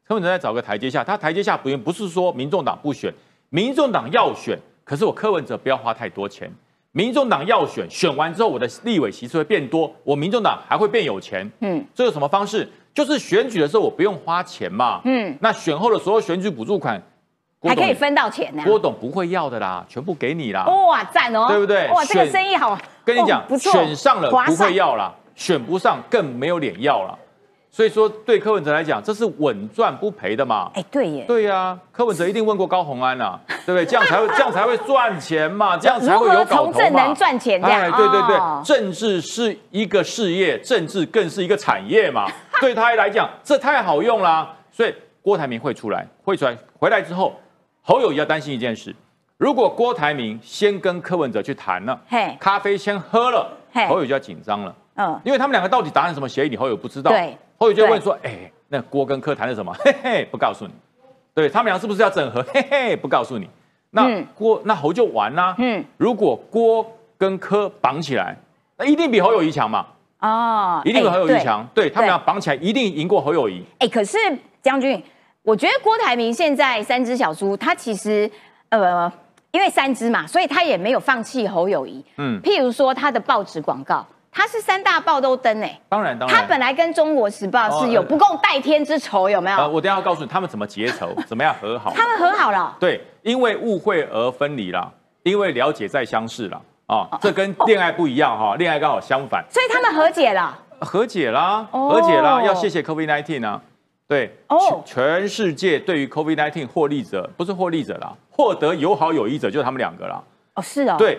[0.07, 3.13] 柯文哲在找个台阶下，他台阶下不用不是说民众党不选，
[3.51, 4.59] 民众党要选。
[4.91, 6.53] 可是我柯文哲不要花太多钱，
[6.91, 11.49] 民众党要选，选完之后我的立委席次会变多，我民众党还会变有钱。
[11.61, 12.69] 嗯，这有什么方式？
[12.93, 15.01] 就是选举的时候我不用花钱嘛。
[15.05, 17.01] 嗯，那选后的所有选举补助款
[17.63, 18.65] 还可以分到钱呢。
[18.67, 20.65] 郭董不会要的啦，全部给你啦。
[20.65, 21.89] 哇，赞哦，对不对？
[21.91, 22.77] 哇，这个生意好。
[23.05, 27.17] 跟你讲，选上了不会要啦，选不上更没有脸要了。
[27.73, 30.71] 所以说，对柯文哲来讲，这是稳赚不赔的嘛？
[30.75, 31.25] 哎，对耶。
[31.27, 33.87] 对呀，柯文哲一定问过高鸿安呐，对不对？
[33.87, 36.73] 这样才会， 这样才会赚钱嘛，这样才会有搞头嘛。
[36.73, 37.91] 从政能赚钱，这样。
[37.93, 42.27] 对对对，政治是一个事业，政治更是一个产业嘛。
[42.61, 44.53] 对他来讲，这太好用啦。
[44.73, 47.39] 所以郭台铭会出来，会出来，回来之后，
[47.83, 48.93] 侯友谊要担心一件事：
[49.39, 54.75] 如果郭台铭先跟柯文哲去谈了，嘿，咖啡先喝了，嘿，侯友就要紧张了。
[54.97, 57.13] 嗯，因为他们两个到底达成什么协议，你侯友不知道。
[57.13, 57.39] 对。
[57.61, 59.71] 后友就问说：“哎，那郭跟柯谈的什么？
[59.85, 60.73] 嘿嘿，不告诉你。
[61.35, 62.43] 对他们俩是不是要整合？
[62.55, 63.49] 嘿嘿，不告诉你。
[63.91, 65.55] 那郭那侯就完啦。
[65.59, 66.85] 嗯，如果郭
[67.19, 68.35] 跟柯绑起来，
[68.79, 69.87] 那一定比侯友谊强嘛？
[70.21, 71.67] 哦，一定比侯友谊强。
[71.75, 73.63] 对他们俩绑起来，一定赢过侯友谊。
[73.79, 74.17] 哎，可是
[74.63, 75.03] 将军，
[75.43, 78.31] 我觉得郭台铭现在三只小猪，他其实
[78.71, 79.13] 呃，
[79.51, 82.03] 因为三只嘛，所以他也没有放弃侯友谊。
[82.17, 89.57] 嗯，譬如说他的报纸广告。”他是三大报都登诶，当然当然，他本来跟中国时报是有不共戴天之仇，有没有？
[89.57, 91.93] 呃我等下要告诉你他们怎么结仇，怎么样和好。
[91.95, 94.93] 他们和好了，对，因为误会而分离了，
[95.25, 99.45] 因为了解再相识了啊，这跟恋爱不一样哈，恋爱刚好相反。
[99.51, 103.61] 所以他们和解了，和解啦，和解啦，要谢谢 COVID nineteen 啊，
[104.07, 108.13] 对，哦，全世界对于 COVID nineteen 获利者不是获利者啦。
[108.31, 110.23] 获得友好友谊者就是他们两个啦。
[110.55, 111.19] 哦，是哦，对，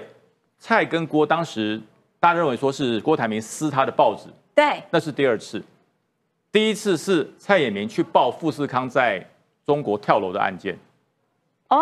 [0.58, 1.80] 蔡跟郭当时
[2.22, 5.60] 大家认为说是郭台铭撕他的报纸，对，那是第二次，
[6.52, 9.28] 第一次是蔡衍明去报富士康在
[9.66, 10.78] 中国跳楼的案件。
[11.70, 11.80] 哦，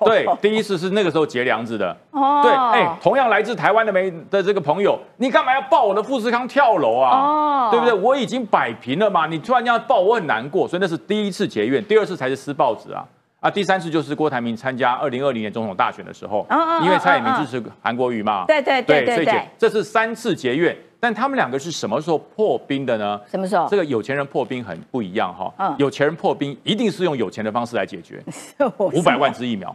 [0.00, 1.94] 对，第一次是那个时候结梁子的。
[2.12, 7.10] 哦对，哎，同样来自台湾的媒的这个朋友，你干嘛要报我的富士康跳楼啊？
[7.18, 7.92] 哦对不对？
[7.92, 10.66] 我已经摆平了嘛，你突然要报，我很难过。
[10.66, 13.04] 所以那是第一次结怨，第二次才是撕报纸啊。
[13.40, 16.46] 啊，第三次就是郭台铭参加二零二零年总统大选的时候，
[16.82, 20.76] 因为蔡衍明嗯嗯支持韩国瑜嘛，对对对对对所以结这是三次结怨。
[21.00, 23.20] 但他们两个是什么时候破冰的呢？
[23.30, 25.54] 什么时候这个有钱人破冰很不一样哈。
[25.58, 28.20] 嗯有钱人破冰一定是用有钱的方式来解决。
[28.78, 29.74] 五百万支疫苗，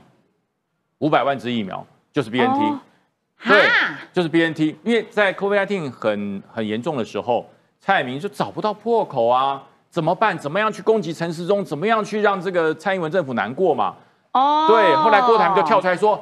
[0.98, 2.80] 五百万支疫苗就是 BNT，、哦
[3.46, 3.70] 对，
[4.12, 4.76] 就是 BNT。
[4.84, 7.50] 因为在 COVID-19 很很严重的时候，
[7.80, 10.36] 蔡英文就找不到破口啊，怎么办？
[10.36, 11.64] 怎么样去攻击陈时中？
[11.64, 13.94] 怎么样去让这个蔡英文政府难过嘛？
[14.32, 16.20] 哦，对，后来郭台铭就跳出来说。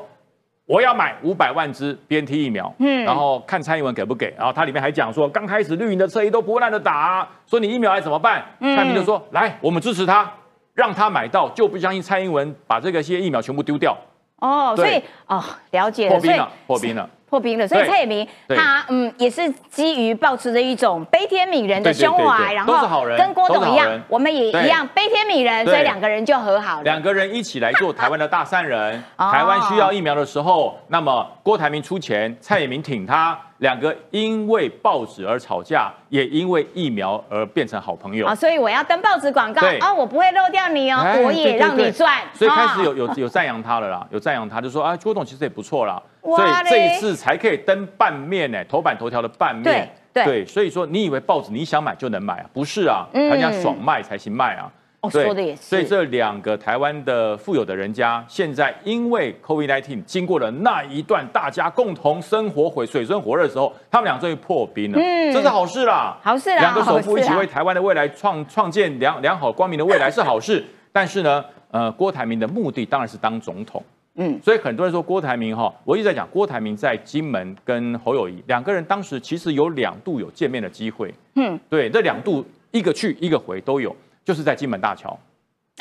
[0.67, 4.33] 我要买五百万支 BNT 疫苗，嗯嗯，然后看蔡英文给不给。
[4.37, 8.45] 然后他里面还讲说，刚开始绿营的车衣都不烂的打、啊，说你疫苗还怎么办？
[8.59, 10.31] 嗯蔡英文就说，来，我们支持他，
[10.73, 13.97] 让他买到，就不相信蔡英文把这个些疫苗全部丢掉，
[14.37, 17.09] 哦，所以对哦，了解了，破冰了，破冰了。
[17.31, 26.83] 破冰了，所以蔡衍明他嗯也是基于保持着一种悲天悯人的胸怀，对然都是好人后跟郭董一样我们也一样悲天悯人，所以两个人就和好了。
[26.83, 29.01] 两个人一起来做台湾的大善人。
[29.15, 38.33] 哦 台湾需要疫苗的时候，那么郭台铭出钱，蔡衍明挺他，两个因为报纸而吵架，也因为疫苗而变成好朋友啊，。
[38.33, 42.21] 所以我要登报纸广告对啊，我不会漏掉你哦，哎我也让你赚。
[42.33, 49.87] 所以开始啊有有有赞扬他了啦，有赞扬他，就说啊，郭董其实也不错啦，哇所以这一次才可以登半面呢，头版头条的半面。
[50.11, 52.45] 对对所以说你以为报纸你想买就能买啊？
[52.51, 54.69] 不是啊，嗯人家爽卖才行卖啊。
[55.01, 55.61] 哦对说的也是。
[55.63, 65.33] 所以这两个台湾的富有的人家，现在因为 COVID-19 经过了那一段大家共同生活毁水深火热的时候，他们俩终于破冰了，嗯。
[65.33, 66.17] 这是好事啦。
[66.21, 73.83] 好事啦两个首富一起为台湾的未来创创建良良好光明的未来是好事，但是呢，呃，郭台铭的目的当然是当总统。
[74.15, 85.17] 嗯，所以很多人说郭台铭哈，我一直在讲郭台铭在金门跟侯友谊两个人当时其实有两度有见面的机会，嗯，对，这两度一个去一个回都有，就是在金门大桥。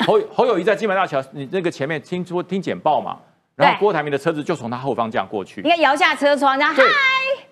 [0.05, 3.17] 侯侯友谊在金门大桥，你那个前面听说听简报嘛，
[3.55, 5.69] 然后郭台铭的车子就从他后方这样过去应。
[5.69, 6.83] 该摇下车窗，然后嗨，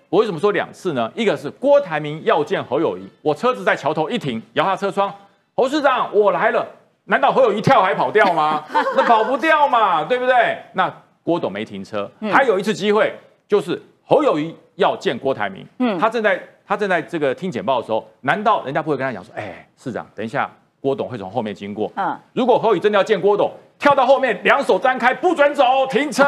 [0.08, 1.10] 我为什么说两次呢？
[1.14, 5.14] 一个是郭台铭要见侯友谊，我车子在桥头一停，摇下车窗，
[5.54, 6.66] 侯市长我来了。
[7.04, 8.64] 难道侯友谊跳还跑掉吗？
[8.96, 10.58] 那跑不掉嘛，对不对？
[10.74, 13.12] 那郭董没停车，还有一次机会，
[13.46, 20.50] 就是侯友谊要见郭台铭，嗯他正在他正在这个听简报的时候，难道人家不会跟他讲说，哎，市长，等一下
[20.80, 26.24] 郭董会从后面经过，嗯，如果侯友真的要见郭董，跳到后面，两手张开，不准走，停车，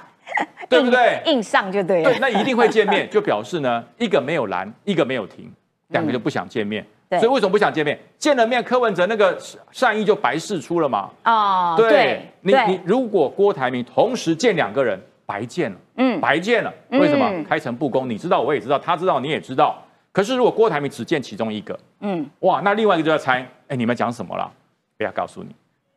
[0.68, 1.20] 对不对？
[1.26, 2.10] 硬上就对了。
[2.10, 5.52] 对，那一定会见面， 就表示呢，一个没有拦，一个没有停，
[5.88, 6.84] 两个就不想见面。
[7.08, 7.96] 所以为什么不想见面？
[8.18, 9.38] 见了面，柯文哲那个
[9.70, 11.08] 善意就白释出了嘛。
[11.24, 16.72] 哦，对对，你对你如果郭台铭同时见两个人，白见了，嗯白见了。
[16.90, 17.44] 为什么嗯？
[17.44, 19.80] 开诚布公，你知道，我也知道，他知道，你也知道。
[20.16, 24.50] 可是如果郭台铭只见其中一个，嗯，哇，那另外一个就要猜，哎，你们讲什么了？
[24.96, 25.54] 不要告诉你，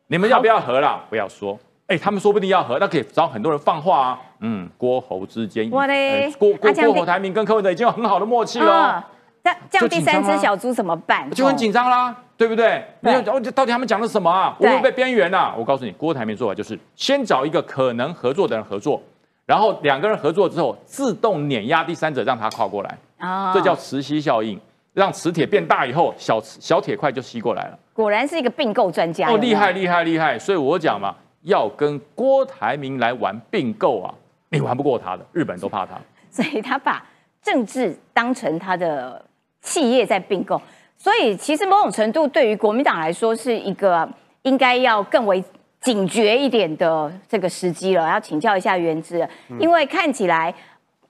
[0.08, 1.02] 你们要不要和了？
[1.08, 1.58] 不要说。
[1.86, 4.20] 哎，他们说不定要和，那可以找很多人放话啊。
[4.40, 9.02] 嗯，郭侯之间，哇嘞哎郭郭郭侯台铭跟柯文哲已经有很好的默契了
[9.42, 11.30] 那，，这样第三只小猪怎么办？
[11.30, 12.84] 就很紧张啦，对不对？
[13.00, 14.54] 你要哦，到底他们讲了什么啊？
[14.58, 15.54] 我对会被边缘啊？
[15.56, 19.00] 我告诉你，郭台铭做法就是先找一个可能合作的人合作，
[19.46, 24.58] 然后两个人合作之后，自动碾压第三者，让他跨过来，哦这叫磁吸效应。
[24.92, 27.78] 让磁铁变大以后，小小铁块就吸过来了。
[27.92, 29.30] 果然是一个并购专家。
[29.30, 29.70] 哦，厉害！
[29.70, 30.36] 厉害厉害！
[30.36, 34.12] 所以我讲嘛，要跟郭台铭来玩并购啊，
[34.48, 35.92] 你玩不过他的，日本人都怕他。
[36.28, 37.06] 所以他把
[37.40, 39.24] 政治当成他的
[39.62, 40.60] 企业在并购，
[40.96, 44.06] 所以其实某种程度对于国民党来说是一个
[44.42, 45.42] 应该要更为
[45.80, 48.08] 警觉一点的这个时机了。
[48.08, 49.26] 要请教一下原之，
[49.60, 50.52] 因为看起来，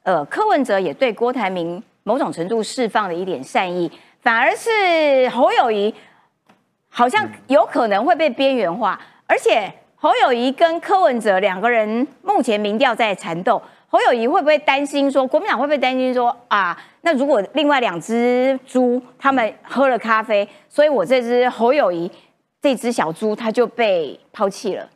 [0.03, 5.95] 呃，柯文哲也对郭台铭某种程度释放了一点善意，反而是侯友谊
[6.89, 16.77] 好像有可能会被边缘化，而且侯友谊跟柯文哲两个人目前民调在缠斗，侯友谊会不会担心说，国民党会不会担心说啊？
[17.03, 22.11] 那如果另外两只猪他们喝了咖啡，所以我这只侯友谊
[22.61, 24.89] 这只小猪它就被抛弃了。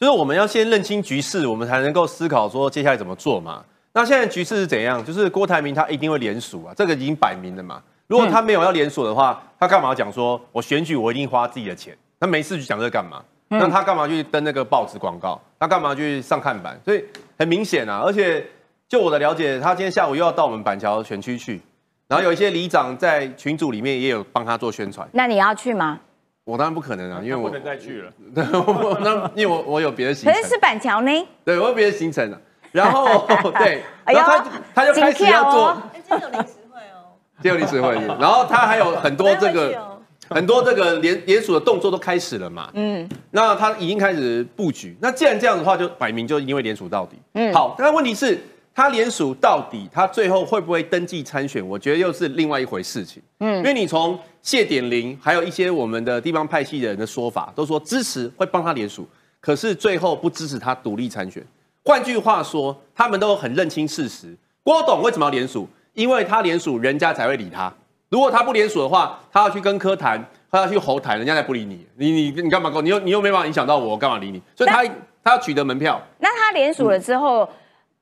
[0.00, 3.64] 就是我们要先认清局势，我们才能够思考说接下来怎么做嘛。
[3.92, 5.04] 那现在局势是怎样？
[5.04, 7.82] 就是郭台铭他一定会联署啊，这个已经摆明了嘛。
[8.06, 11.96] 如果他没有要联署的话，他干嘛讲说我选举我一定花自己的钱？
[12.20, 13.22] 他没事去讲这个干嘛？
[13.48, 15.40] 那他干嘛去登那个报纸广告？
[15.58, 16.78] 他干嘛去上看板？
[16.84, 17.04] 所以
[17.38, 18.46] 很明显啊，而且
[18.88, 21.60] 就我的了解，他今天下午又要到我们板桥选区去，
[22.06, 25.08] 然后有一些里长在群组里面也有帮他做宣传。
[25.12, 25.98] 那你要去吗？
[26.44, 28.12] 我当然不可能啊，因为我不能再去了。
[28.36, 31.10] 我那因为我我有别的行程，可是是板桥呢。
[31.44, 32.38] 对我有别的行程啊。
[32.72, 33.26] 然后
[33.58, 39.98] 对，然后他就他就开始要做哎今天有临时会哦， 接有临时会议，然后他还有很多这个
[40.30, 42.70] 很多这个联联署的动作都开始了嘛。
[42.74, 44.94] 嗯，那他已经开始布局。
[45.00, 47.16] 那既然这样的话，就摆明就因为联署到底。
[47.32, 48.38] 嗯嗯，好，但问题是，
[48.74, 51.66] 他联署到底，他最后会不会登记参选？
[51.66, 53.22] 我觉得又是另外一回事情。
[53.40, 59.08] 嗯嗯，因为你从谢点玲，还有一些我们的地方派系的人的说法，都说支持会帮他联署，
[59.40, 61.42] 可是最后不支持他独立参选。
[61.88, 64.36] 换句话说，他们都很认清事实。
[64.62, 65.66] 郭董为什么要联署？
[65.94, 67.72] 因为他联署，人家才会理他。
[68.10, 71.86] 如果他不联署的话，他要去跟科谈，他要去侯谈，人家才不理你。
[71.96, 72.82] 你你你干嘛搞？
[72.82, 74.42] 你又你又没办法影响到我，我干嘛理你？
[74.54, 74.84] 所以他
[75.24, 77.48] 他要取得门票，那他联署了之后，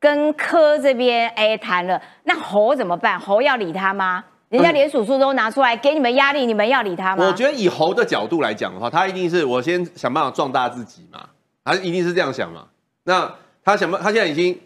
[0.01, 3.21] 跟柯这边哎谈了，那侯怎么办？
[3.21, 4.25] 侯要理他吗？
[4.49, 7.25] 人家联署书都拿出来给你们压力，你们要理他吗？
[7.25, 11.21] 我觉得以侯的角度来讲的话，他一定是我先想办法壮大自己嘛，
[11.65, 12.65] 他一定是这样想嘛。
[13.05, 13.33] 那
[13.67, 14.57] 他想不，他现在已经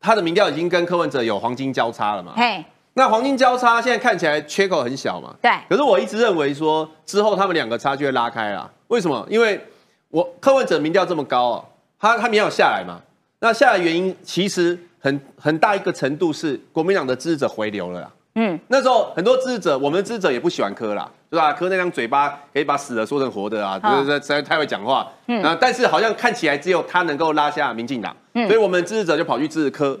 [0.00, 2.32] 他的民调已经跟柯文哲有黄金交叉了嘛。
[2.34, 5.36] 嘿，那黄金交叉现在看起来缺口很小嘛。
[5.42, 8.70] 对，可是我一直认为说之后他们两个差距会拉开啦。
[8.86, 9.26] 为什么？
[9.28, 9.62] 因为
[10.08, 11.64] 我柯文哲民调这么高哦，
[12.00, 12.98] 他他民调有下来嘛。
[13.40, 18.10] 那下来原因其实很很大一个程度是国民党的支持者回流了啦。
[18.40, 21.52] 嗯，那时候很多支持者，我们的支持者也不喜欢柯啦，对吧？
[21.52, 25.08] 柯那张嘴巴可以把死的说成活的啊，好对对，实在太会讲话。
[25.26, 29.98] 嗯嗯，啊，但是好像看起来只有他能够拉下民进党，嗯所以我们支持者就跑去支持柯。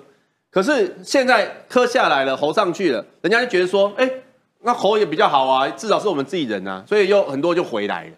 [0.52, 4.08] 可是现在柯下来了，侯上去了，人家就觉得说，哎，
[4.62, 8.10] 那侯也比较好啊，至少是我们自己人啊，所以又很多就回来了。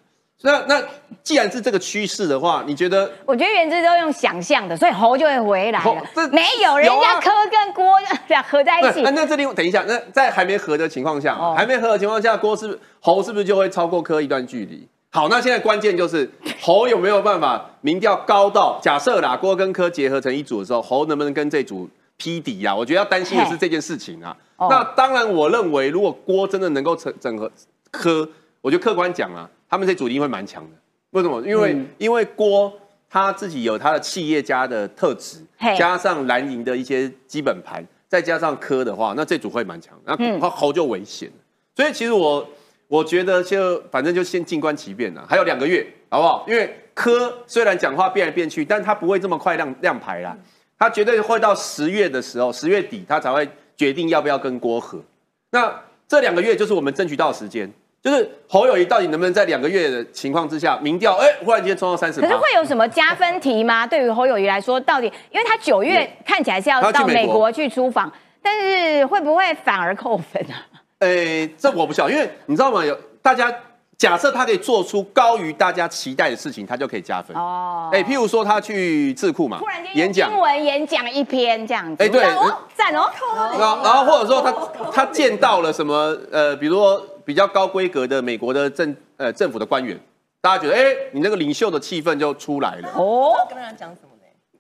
[0.42, 0.82] 那那
[1.22, 6.26] 既然是这个趋势的话，你觉得我觉得原之都用想象的，所以猴就会回来侯了这。
[6.28, 7.84] 没有，人家柯跟郭
[8.28, 14.88] 俩合在一起 那，那这里等一下，那在还没合的情况下，哦还没合的情况下，郭是不是不是就会超过柯一段距离？
[15.12, 16.30] 好，那现在关键就是
[16.62, 22.74] 猴有没有办法民调高到假设啦，郭跟科结合成一组的时候，猴能不能跟这组匹敌啊？
[22.74, 24.36] 我觉得要担心的是嘿这件事情啊。
[24.56, 27.50] 哦那当然，我认为如果郭真的能够整整合
[27.90, 28.28] 柯，
[28.62, 30.70] 我觉得客观讲啊，他们这组一定会蛮强的。
[31.12, 31.40] 为什么？
[31.42, 32.72] 因为、嗯因为郭
[33.08, 35.38] 他自己有他的企业家的特质，
[35.78, 39.98] 加上蓝营的一些基本盘，再加上科的话，那这组会蛮强。
[40.04, 41.34] 那嗯侯就危险了。
[41.74, 42.46] 所以其实我
[42.86, 46.44] 我觉得就反正就先静观其变了，还有两个月，好不好？
[46.48, 50.36] 因为科虽然讲话变来变去，但他不会这么快亮亮牌啦，
[50.78, 55.02] 他绝对会到十月的时候，十月底他才会决定要不要跟郭和。
[55.50, 57.72] 那这两个月就是我们争取到的时间，
[58.02, 63.84] 就是侯友谊到底能不能在两个月的情况之下，民调哎忽然间冲到三十可是会有什么加分题吗？
[63.88, 68.10] 对于侯友谊来说，到底因为他九月看起来是要到美国去出访，
[68.42, 70.56] 但是会不会反而扣分啊？
[71.00, 72.84] 诶，这我不晓得，因为你知道吗？
[72.84, 73.52] 有大家
[74.00, 77.36] 假设他可以做出高于大家期待的事情，他就可以加分。
[77.36, 82.22] 哦，哎，譬如说他去智库嘛突然间演讲用英，文演讲一篇这样子，哎对
[82.74, 83.10] 赞哦，
[83.58, 84.50] 然后然后或者说他
[84.90, 90.00] 他见到了什么呃，比如说比较高规格的美国的政呃政府的官员，
[90.40, 90.82] 大家觉得哎，
[91.12, 92.88] 你那个领袖的气氛就出来了。
[92.94, 94.09] 哦，跟大家讲什么呢？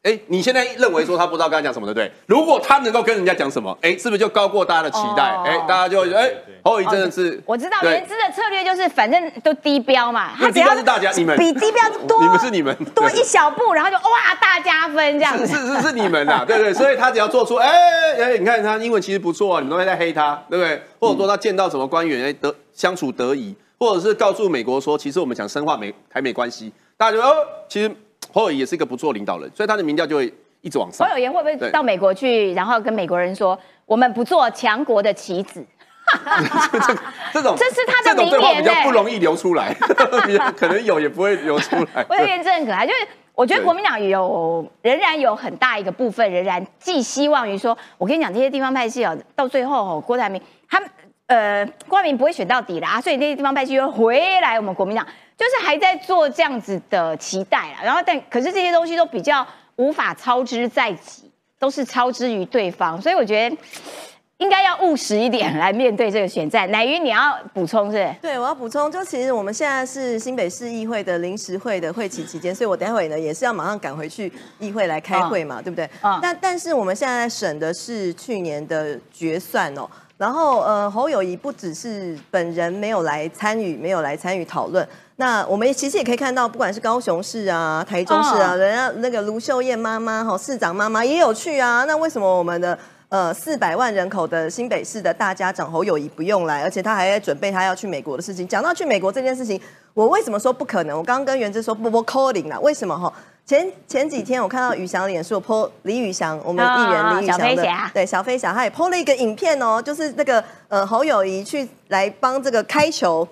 [0.02, 2.10] 哎，你现在认为说他不知道跟他讲什么，对不对？
[2.24, 5.30] 如果他能够跟人家讲什么，哎，是不是就高过大家的期待？
[5.34, 6.32] 哦哎，大家就会觉得哎，
[6.64, 15.46] 侯友谊真的是我知道对原之的策略就是反正都低标嘛，因为低标是大家你们比低标多， 你们是你们多一小步，然后就哇大加分这样子。
[15.46, 17.68] 是是是是你们呐，对对，所以他只要做出，哎
[18.18, 20.82] 哎，你看他英文其实不错啊，你们都会在黑他，对不对？
[20.98, 27.34] 或者说他见到什么官员，哎得相处得宜，或者是告诉美国说，其实我们想深化美台美关系，大家就哦，
[27.68, 27.94] 其实
[28.32, 31.18] 侯友宜也是一个不错领导人，所以他的民调就会一直往上侯。
[31.18, 35.64] 友谊会不会到美国去，然后跟美国人说，我们不做强国的棋子？
[37.32, 39.72] 这种这是他的这种对话比较不容易流出来，
[40.56, 42.04] 可能有也不会流出来。
[42.10, 50.90] 我有的很可爱，就是我觉得对国民党有仍然有很大一个部分，仍然寄希望于说，我跟你讲，这些地方派系哦，到最后哦，郭台铭他们
[51.30, 55.06] 呃，郭台铭不会选到底啦，所以那些地方派系又回来我们国民党，
[55.38, 57.76] 就是还在做这样子的期待啦。
[57.84, 63.56] 然后但可是这些东西都比较无法操之在己，都是操之于对方，所以我觉得。
[64.40, 66.70] 应该要务实一点来面对这个选战。
[66.70, 68.14] 乃云，你要补充是不是？
[68.22, 75.84] 对，我要补充，就其实我们现在是新北市议会的临时会的会期期间，所以我待会呢也是要马上赶回去议会来开会嘛，对不对？
[76.00, 79.86] 嗯但但是我们现在在审的是去年的决算哦。
[80.20, 84.86] 然后呃，侯友谊不只是本人没有来参与，没有来参与讨论。
[85.16, 91.86] 那我们其实也可以看到，不管是高雄市啊、台中市啊，哦人家那个卢秀燕妈妈哈，市长妈妈也有去啊。
[91.86, 98.46] 那为什么我们的呃四百万人口的新北市的大家长侯友谊不用来，而且他还在准备他要去美国的事情？
[98.46, 99.58] 讲到去美国这件事情，
[99.94, 100.98] 我为什么说不可能？
[100.98, 103.10] 我刚刚跟袁之说不不 calling 啦，为什么哈？
[103.50, 107.90] 前前几天我看到宇翔脸书 po 李宇翔，我们的艺员李宇翔哦小飞的侠。
[107.92, 113.26] 对小飞侠，他也 po 了一个影片哦，就是那个呃侯友谊去来帮这个开球。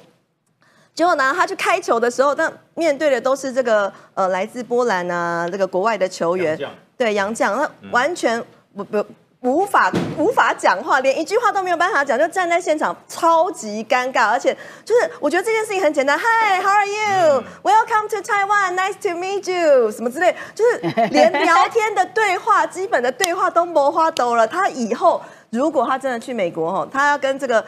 [0.93, 6.59] 结果呢，他去开球的时候，但面对的都是这个呃来自波兰啊这个国外的球员，
[6.97, 8.43] 对杨将，那完全
[8.77, 9.07] 不不
[9.41, 17.45] 无法无法讲话，连一句话都没有办法讲，就站在现场超级尴尬，而且就是我觉得这件事情很简单，Hi，How are you?
[17.63, 18.75] Welcome to Taiwan.
[18.75, 19.93] Nice to meet you.
[19.93, 20.79] 什么之类，就是
[21.11, 24.47] 连聊天的对话， 基本的对话都磨花兜了。
[24.47, 27.65] 他以后如果他真的去美国哈，他要跟这个。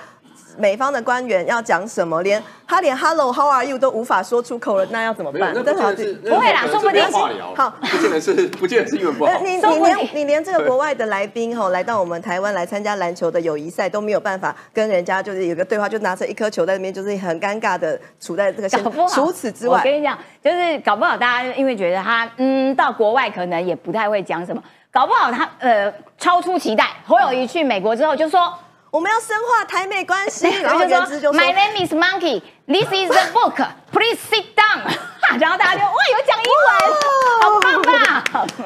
[0.57, 5.53] 美方的官员要讲什么，连他连 Hello How are you 都无法说出口了，那要怎么办？
[5.55, 7.13] 那这好不见得是，不会啦那说不定是，
[7.57, 9.39] 好不见得是，不见得是英文不好呃。
[9.43, 26.87] 你你连你连这个国外的来宾哈、来到我们台湾来参加篮球的友谊赛都没有办法跟人家就是有个对话，就拿着一颗球在那边，就是很尴尬的处在这个现搞不好，除此之外，我跟你讲，就是搞不好大家因为觉得他嗯到国外可能也不太会讲什么，搞不好他呃超出期待。
[27.07, 28.53] 侯友谊去美国之后就说，
[28.91, 33.57] 我们要深化台美关系，然后就原之就说 My name is Monkey, this is the book,
[33.93, 34.83] please sit down。
[35.39, 36.93] 然后大家就哇有讲英文，
[37.43, 38.25] 好棒吧？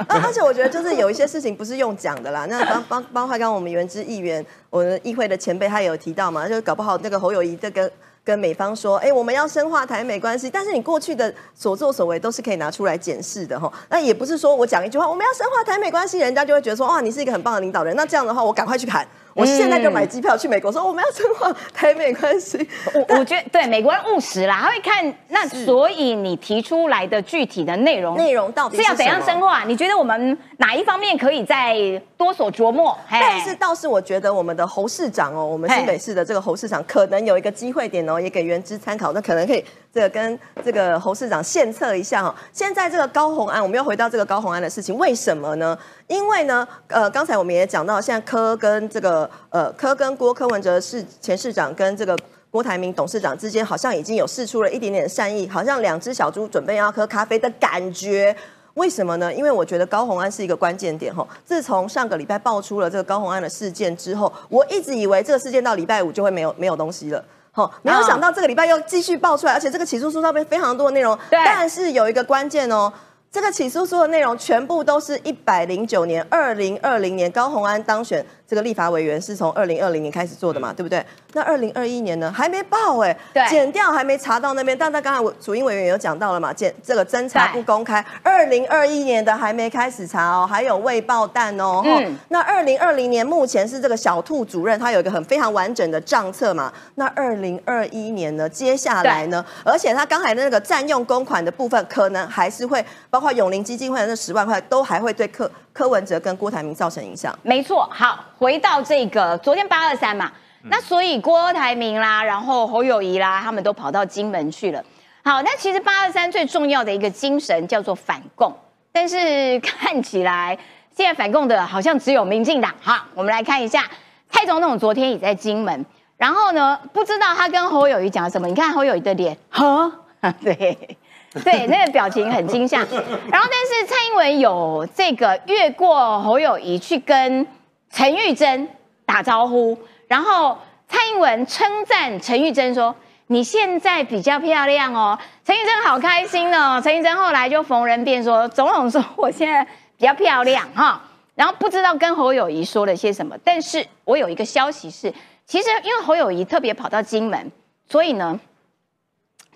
[0.09, 7.91] 啊， 而且我觉得就是有一些事情不是用讲的啦，那包包包括刚刚我们原知议员，我们议会的前辈他也有提到嘛，就是搞不好那个侯友谊这个。
[8.25, 13.70] 跟美方说，哎、我们要深化台美关系，但是你过去的所作所为都是可以拿出来检视的哈。
[13.91, 17.95] 那也不是说我讲一句话，我们要深化台美关系，人家就会觉得说，哇，你是一个很棒的领导人。
[17.95, 22.66] 那这样的话，我赶快去喊，我现在就买机票去美国，说我们要深化台美关系。
[22.95, 29.64] 我 我觉得对美国人务实啦，他会看那，所以你提出来的具体的内容内容到底是要怎样深化？
[29.64, 31.77] 你觉得我们哪一方面可以再
[32.16, 32.97] 多所琢磨？
[33.11, 42.35] 但是倒是我觉得我们的侯市长哦，我们新北市的这个侯市长可能有一个机会点哦，也给原知参考，那可能可以这个跟这个侯市长献策一下哦。
[42.53, 45.79] 现在这个高红安，我们又回到这个高红安的事情，为什么呢？
[46.09, 52.17] 因为呢，呃，刚才我们也讲到，现在柯跟这个呃柯跟郭柯文哲市前市长跟这个。
[52.55, 58.33] 郭台铭董事长之间好像已经有试出了一点点善意，好像两只小猪准备要喝咖啡的感觉。
[58.75, 59.35] 为什么呢？
[59.35, 61.27] 因为我觉得高红安是一个关键点吼。
[61.45, 67.25] 自从上个礼拜爆出了这个高红安的事件之后，我一直以为这个事件到礼拜五就会没有没有东西了。
[67.57, 71.16] 好，没有想到这个礼拜又继续爆出来，而且这个起诉书上面非常多的内容。
[71.30, 72.92] 对但是有一个关键哦，
[73.30, 81.05] 这个起诉书的内容全部都是一百零九年、二零二零年高红安当选这个立法委员是从二零二零年开始做的嘛，对不对？
[81.32, 84.76] 那二零二一年呢还没报哎、对检调还没查到那边。
[84.76, 91.82] 但他刚才我主英委员有讲到了嘛，检这个侦查不公开，二零二一年的还没开始查哦，还有未爆弹哦。
[91.84, 96.72] 嗯嗯，那二零二零年目前是这个小兔主任，他有一个很非常完整的账册嘛。
[96.97, 107.37] 那二零二一年呢，接下来呢，而且他刚才的那个占用公款的部分，可能还是会包括永林基金会的那十万块，都还会对柯柯文哲跟郭台铭造成影响。
[107.43, 110.31] 没错，好，回到这个昨天八二三嘛，
[110.62, 114.83] 那所以郭台铭啦，然后侯友谊啦，他们都跑到金门去了。
[115.25, 118.55] 好，那其实八二三最重要的一个精神叫做反共，
[118.93, 120.57] 但是 看起来
[120.97, 122.72] 现在反共的好像只有民进党。
[122.81, 123.91] 好，我们来看一下，
[124.31, 125.85] 蔡总统昨天也在金门，
[126.16, 128.47] 然后呢，不知道他跟侯友谊讲什么？
[128.47, 129.91] 你看侯友谊的脸，呵，
[130.41, 130.97] 对。
[131.43, 132.78] 对，那个表情很惊吓。
[132.78, 137.45] 然后，但是蔡英文有这个越过侯友谊去跟
[137.91, 138.68] 陈玉珍
[139.05, 139.76] 打招呼，
[140.07, 140.57] 然后
[140.89, 142.95] 蔡英文称赞陈玉珍说
[143.26, 146.80] ：“你现在比较漂亮哦。”陈玉珍好开心哦。
[146.80, 149.64] 陈玉珍后来就逢人便说：“总统说我现在
[149.97, 151.03] 比较漂亮哈。”
[151.35, 155.12] 然后不知道跟侯友谊说了些什么，但是我有一个消息是，
[155.45, 157.51] 其实因为侯友谊特别跑到金门，
[157.89, 158.39] 所以呢，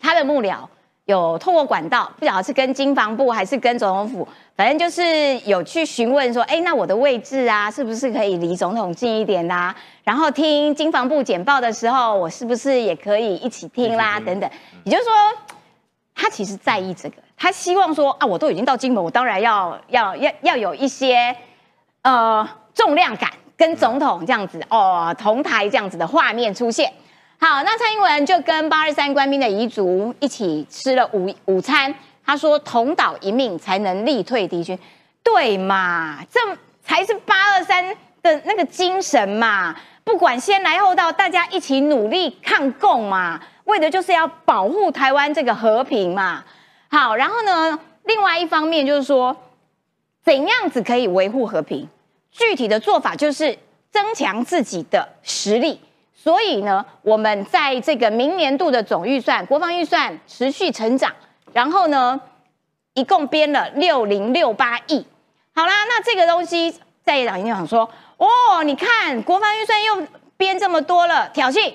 [0.01, 0.67] 他的幕僚。
[1.09, 9.75] 有透过管道，不晓得是跟经防部还是跟总统府，反正就是有去询问说，哎，那我的位置啊，是不是可以离总统近一点啦？
[10.05, 14.21] 然后听经防部简报的时候，我是不是也可以一起听啦？
[14.21, 14.51] 等等，
[14.85, 15.13] 也就是说，
[16.15, 21.35] 他其实在意这个，他希望说啊，我都已经到金门，我当然要要要要有一些
[22.03, 26.93] 呃重量感，跟总统这样子哦同台这样子的画面出现。
[27.41, 31.95] 好，那蔡英文就跟八二三官兵的遗族一起吃了午午餐。
[32.27, 34.77] 他说：“同岛一命才能力退敌军，
[35.23, 36.19] 对嘛？
[36.31, 36.41] 这
[36.83, 46.45] 才是八二三的那个精神嘛，不管先来后到，大家一起努力抗共嘛，为的就是要保护台湾这个和平嘛。
[46.89, 49.35] 好，然后呢，另外一方面就是说，
[50.25, 51.89] 怎样子可以维护和平？
[52.33, 53.57] 具体的做法就是
[53.91, 55.81] 增强自己的实力。
[56.29, 61.11] 所以呢，我们在这个明年度的总预算，国防预算持续成长，
[61.55, 62.21] 然后呢，
[62.93, 65.07] 一共编了六零六八亿。
[65.55, 70.07] 好啦，那这个东西在野党一定想说，哦，你看国防预算又
[70.37, 71.73] 编这么多了，挑衅，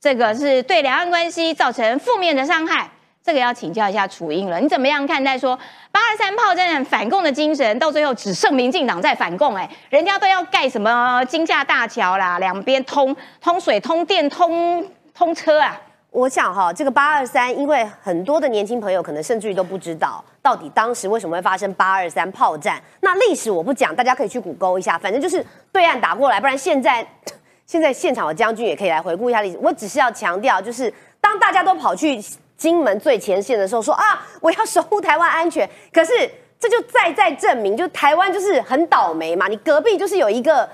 [0.00, 2.92] 这个是对两岸关系造成负面的伤害。
[3.24, 5.54] 这个要请教一下楚英了，你怎么样看待说
[5.92, 9.54] 八二三炮战反共的精神，到最后只剩民进党在反共？
[9.54, 15.78] 哎，人家都要盖什么金架大桥啦，两边通通水、通电、通通车啊。
[16.10, 22.82] 我想哈，这个八二三，因为很多的年轻朋友可能甚至于都不知道，到底当时为什么会发生八二三炮战。
[23.02, 27.06] 那历史我不讲，大家可以去谷歌一下，反正就是对岸打过来，不然现在
[27.66, 29.58] 现在现场的将军也可以来回顾一下历史。
[29.60, 30.90] 我只是要强调，就是
[31.20, 32.18] 当大家都跑去。
[32.58, 35.66] 金门最前线的时候说啊，我要守护台湾安全。
[35.90, 36.12] 可是
[36.58, 39.46] 这就再再证明，就台湾就是很倒霉嘛。
[39.46, 40.68] 你隔壁就是有一个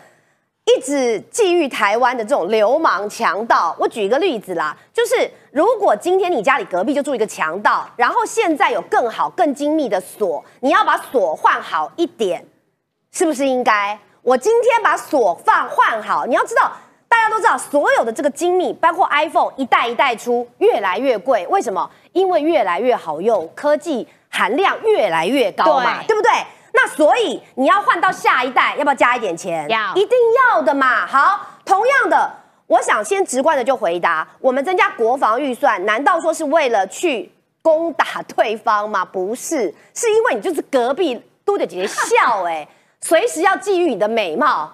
[0.65, 3.77] 一直觊觎台湾的这种流氓强盗。
[3.79, 12.45] 我举一个例子啦，就是如果今天你家里隔壁就住一个强盗，然后现在有更好更精密的锁，你要把锁换好一点，
[13.13, 13.99] 是不是应该？
[14.23, 16.73] 我今天把锁放换好，你要知道。
[17.09, 21.47] 大家都知道，所有的这个精密，包括 iPhone 一代一代出，越来越贵。
[21.49, 21.89] 为什么？
[22.13, 26.31] 因为越来越好用，科技含量越来越高嘛，对不对？
[26.73, 29.69] 那所以你要换到下一代，要不要加一点钱？
[29.69, 30.19] 要，一定
[30.51, 31.07] 要的嘛。
[31.07, 32.29] 好，同样的，
[32.67, 37.33] 我想先直观的就回答：我们增加国防预算，难道说是为了去
[37.63, 39.05] 攻打对方吗？
[39.13, 42.67] 不是，是因为你就是隔壁都得姐姐笑哎，
[43.01, 44.73] 随时要觊觎你的美貌。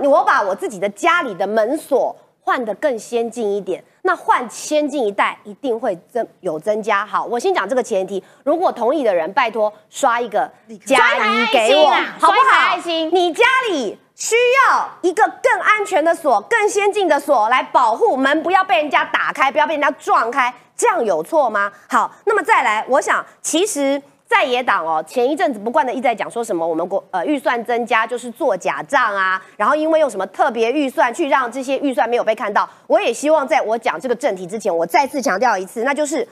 [0.00, 7.04] 那我把我自己的家里的门锁换得更先进一点，那换先进一代一定会增有增加。
[7.04, 10.50] 好，我先讲这个前提，如果同意的人，拜托刷一个
[10.84, 12.70] 加一给我，好不好？
[12.70, 14.34] 爱心，你家里需
[14.68, 21.70] 要一个更安全的锁、更先进的锁来保护门，不要被人家打开，不要被人家撞开，这样有错吗？
[21.88, 24.02] 好，那么再来，我想其实。
[24.30, 32.66] 在野党哦，前一阵子不断的一直在讲说什么我们国呃预算增加就是做假账啊，然后因为用什么特别预算去让这些预算没有被看到。
[32.86, 36.26] 我也希望在我讲这个正题之前，我再次强调一次，那就是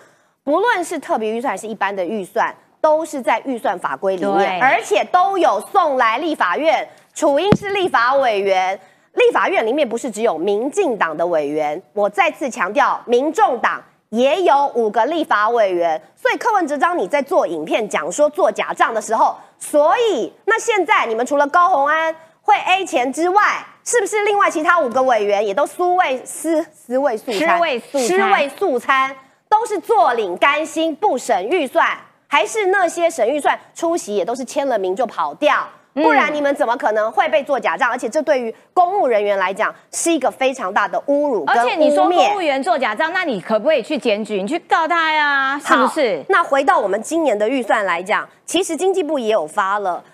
[0.44, 6.88] 不论是特别预算还是一般的预算，都是在预算法规里面，而且都有送来立法院。
[7.14, 8.78] 楚英是立法委员，
[9.14, 13.82] 立法院里面不是只有民进党的委员，我再次强调，民众党。
[14.10, 27.56] 也有五个立法委员，所以柯文哲章你在做影片讲说做假账的时候，所以那现在你们除了高鸿安会 A 钱之外，是不是另外其他五个委员也都私位私私位素餐？
[27.56, 29.16] 私位素餐，位素餐
[29.48, 31.86] 都是坐领甘心不审预算，
[32.26, 35.68] 还是那些审预算出席也都是签了名就跑掉？
[35.94, 37.90] 不然你们怎么可能会被做假账？
[37.90, 41.44] 而且这对于公务人员来讲是一个非常大的侮辱。
[41.46, 44.40] 而且你说公务员做假账，那你可不可以去检举？
[44.40, 45.58] 你去告他呀？
[45.58, 46.22] 是不是？
[46.28, 50.04] 那回到我们今年的预算来讲，其实经济部也有发了。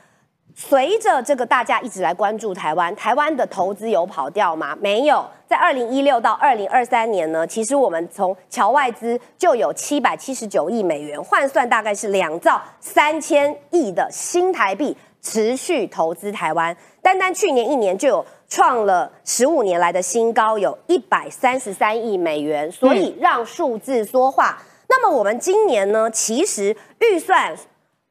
[0.57, 4.77] 随着这个大家一直来关注台湾，台湾的投资有跑掉吗？
[4.81, 5.27] 没有。
[5.47, 14.97] 在二零一六到二零二三年呢，其实我们从侨外资就有七百七十九亿美元，换算大概是两兆三千亿的新台币。
[15.25, 22.70] 持续投资台湾，单单去年一年就有创了十五年来的新高，有一百三十三亿美元。
[22.70, 24.62] 所以让数字说话。
[24.87, 27.57] 那么我们今年呢，其实预算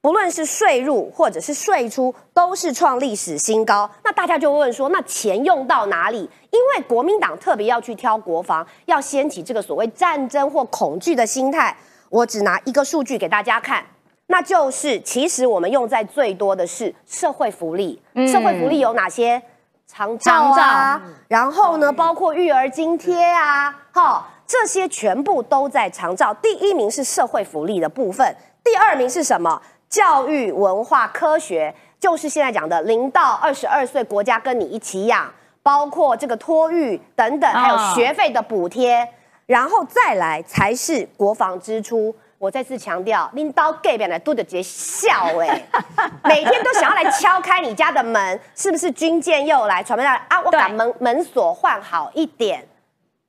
[0.01, 3.89] 不论是税入或者是税出，都是创历史新高。
[4.03, 6.27] 那大家就问说，那钱用到哪里？
[6.49, 11.77] 因为国民党特别要去挑国防，要掀起这个所谓战争或恐惧的心态。
[12.09, 13.85] 我只拿一个数据给大家看。
[14.33, 18.01] 那就是，其实我们用在最多的是社会福利。
[18.27, 19.39] 社会福利有哪些？
[19.85, 26.33] 长照啊，然后呢，包括育儿津贴啊，哈，这些全部都在长照。
[26.33, 29.61] 第一名是社会福利的部分，第二名是什么？
[29.87, 35.31] 教育、文化、科学，就是现在讲的零到二十二岁，国家跟你一起养，
[35.61, 39.07] 包括这个托育等等，还有学费的补贴，
[39.45, 42.15] 然后再来才是国防支出。
[42.43, 45.63] 我再次强调，拎刀 gay 边来都得直接笑哎，
[46.25, 49.81] 每天都想要来敲开你家的门，是不是军舰又来？
[49.81, 52.67] 传媒来啊，我把门门锁换好一点，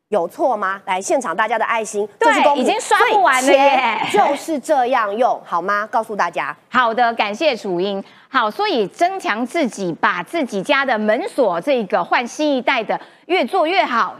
[0.08, 0.82] 有错吗？
[0.86, 5.86] 来，现场大家的爱心，对已经刷不完了耶就是这样用，好吗？
[5.88, 8.02] 告诉大家，好的，感谢楚英。
[8.28, 14.16] 好，所以增强自己，把自己家的门锁这个换新一代的越做越好，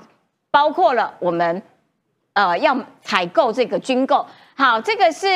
[0.53, 1.61] 包括了我们
[2.34, 4.24] 呃要采购这个军购。
[4.57, 5.27] 好，这个是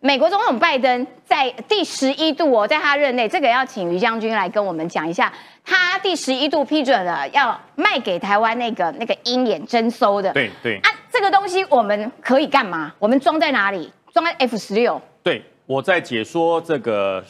[0.00, 5.32] 美国总统拜登在第十一度哦，在他任内，这个要请于将军来跟我们讲一下，
[5.64, 10.32] 他第十一度批准了要卖给台湾那个那个鹰眼征收的。
[10.32, 12.94] 对对啊，这个东西我们可以干嘛？
[12.98, 13.92] 我们装在哪里？
[14.12, 15.02] 装在 F 十六。
[15.24, 17.24] 对，我在解说这个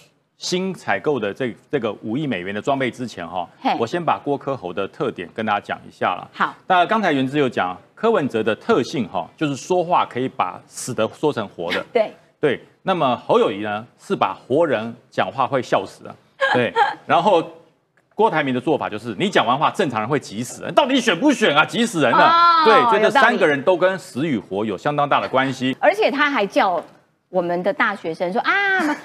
[0.45, 6.31] 新采购的这这个五亿美元的装备之前哈嘿，我先把郭科侯的特点跟大家讲一下了。
[6.35, 11.83] 好，那刚才原之有讲柯文哲的特性哈，就是说话可以把死的说成活的。
[11.91, 16.15] 对，对，那么侯友谊呢是把活人讲话会笑死的，
[16.53, 16.71] 对，
[17.07, 17.43] 然后。
[18.17, 21.65] 郭台铭的做法就是，你讲完话，正常人会急死人，到底选不选啊？
[21.65, 22.29] 急死人了。
[22.29, 25.77] 哦对，所以这三个人都跟死与活有相当大的关系。
[25.81, 26.81] 而且他还叫
[27.29, 28.97] 我们的大学生说啊，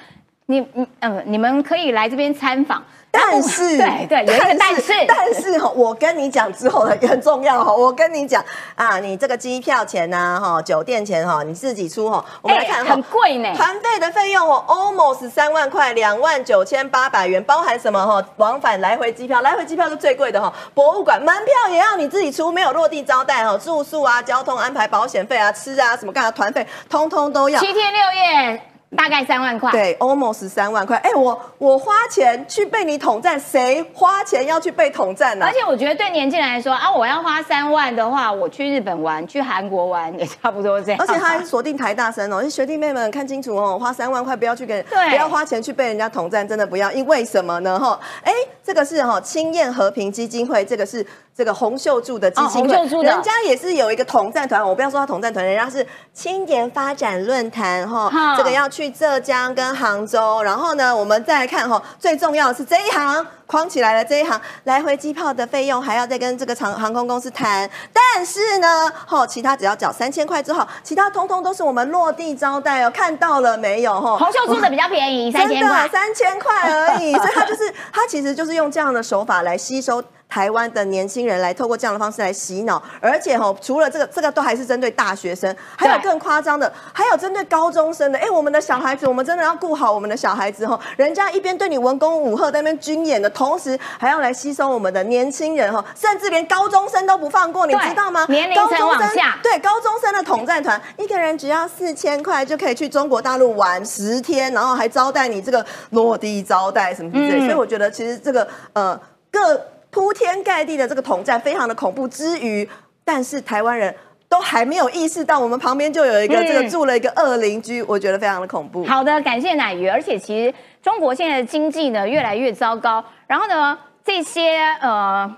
[0.50, 2.84] 你你嗯，你们可以来这边参访。
[3.12, 7.74] 但是，对对，有一个但是，但是哈，我跟你讲之后的也很重要哈。
[7.74, 8.44] 我跟你讲
[8.76, 12.24] 啊，你这个机票钱呐，哈，酒店钱哈，你自己出哈。
[12.42, 13.52] 我们来看，很贵呢。
[13.56, 18.24] 团费的费用哦，almost 三万块，两万九千八百元，包含什么哈？
[18.38, 20.54] 往返来回机票，来回机票是最贵的哈。
[20.76, 27.60] 博物馆门票也要你自己出，没有落地招待哈，住宿啊、交通安排、保险费啊、吃啊什么干的团费，通通都要。
[27.60, 28.62] 七天六夜。
[28.98, 30.98] 大概三万块，对，almost 三万块。
[30.98, 41.00] 哎，我我花钱去被你统战，谁花钱要去被统战呢、而且我觉得对年轻人来说啊，我要花三万的话，我去日本玩、去韩国玩也差不多这样。
[41.00, 46.92] 而且他还锁定台大生哦，学弟妹们看清楚哦，花三万块不要去给，对不要花钱去被人家统战，真的不要。
[46.92, 47.80] 因为什么呢？
[47.80, 48.34] 哈，哎，
[48.64, 51.06] 这个是哈青燕和平基金会，这个是
[51.40, 74.18] 这个洪秀柱的基金会，哦洪秀柱人家也是有一个统战团，我不要说他统战团，人家是青年发展论坛哈哈，这个要去浙江跟杭州，然后呢，我们再来看哈，最重要的是这一行框起来了，这一行来回机票的费用还要再跟这个航航空公司谈，但是呢，哈，其他只要缴三千块之后，其他通通都是我们落地招待哦，看到了没有哈？
[74.18, 80.04] 洪秀柱的比较便宜，三千块，三千块而已，所以他就是他其实就是用这样的手法来吸收。
[80.30, 88.20] 台湾的年轻人来透过这样的方式来洗脑，而且哈，除了这个，这个都还是针对大学生，还有更夸张的，还有针对高中生的。
[88.20, 90.80] 哎，我们的小孩子，我们真的要顾好我们的小孩子哈。
[90.96, 98.24] 人家一边对你文攻武赫，在那边军演的同时，还要来吸收我们的年轻人哈，甚至连高中生都不放过，你知道吗？
[98.30, 107.40] 年龄层往下，对高中生的统战团，一个人只要四千块就可以去中国大陆玩十天，然后还招待你这个落地招待什么之类。
[107.40, 109.00] 嗯所以我觉得其实这个呃
[109.32, 109.60] 各。
[109.92, 112.68] 铺天盖地的这个统战非常的恐怖之余，
[113.04, 113.94] 但是台湾人
[114.28, 118.86] 都还没有意识到，我们旁边就有一个、嗯这个住了一个恶邻居，我觉得非常的恐怖。
[118.86, 119.88] 好的，感谢奶鱼。
[119.88, 125.30] 而且其实中国现在的经济呢越来越糟糕，然后呢这些呃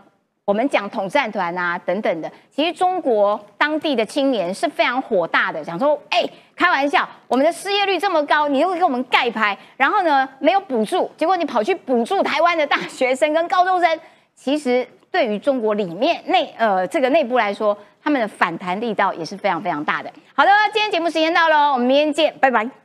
[0.46, 6.30] 我们讲统战团啊等等的，其实中国当地的青年是非常火大的，想说哎。
[6.54, 14.00] 开玩笑，我们的失业率这么高，你又给我们盖牌，然后呢没有补助，结果你跑去补助台湾的大学生跟高中生，
[14.44, 20.12] 其实对于中国里面内呃这个内部来说，他们的反弹力道也是非常非常大的。
[20.34, 22.81] 好的，今天节目时间到了，我们明天见，拜拜。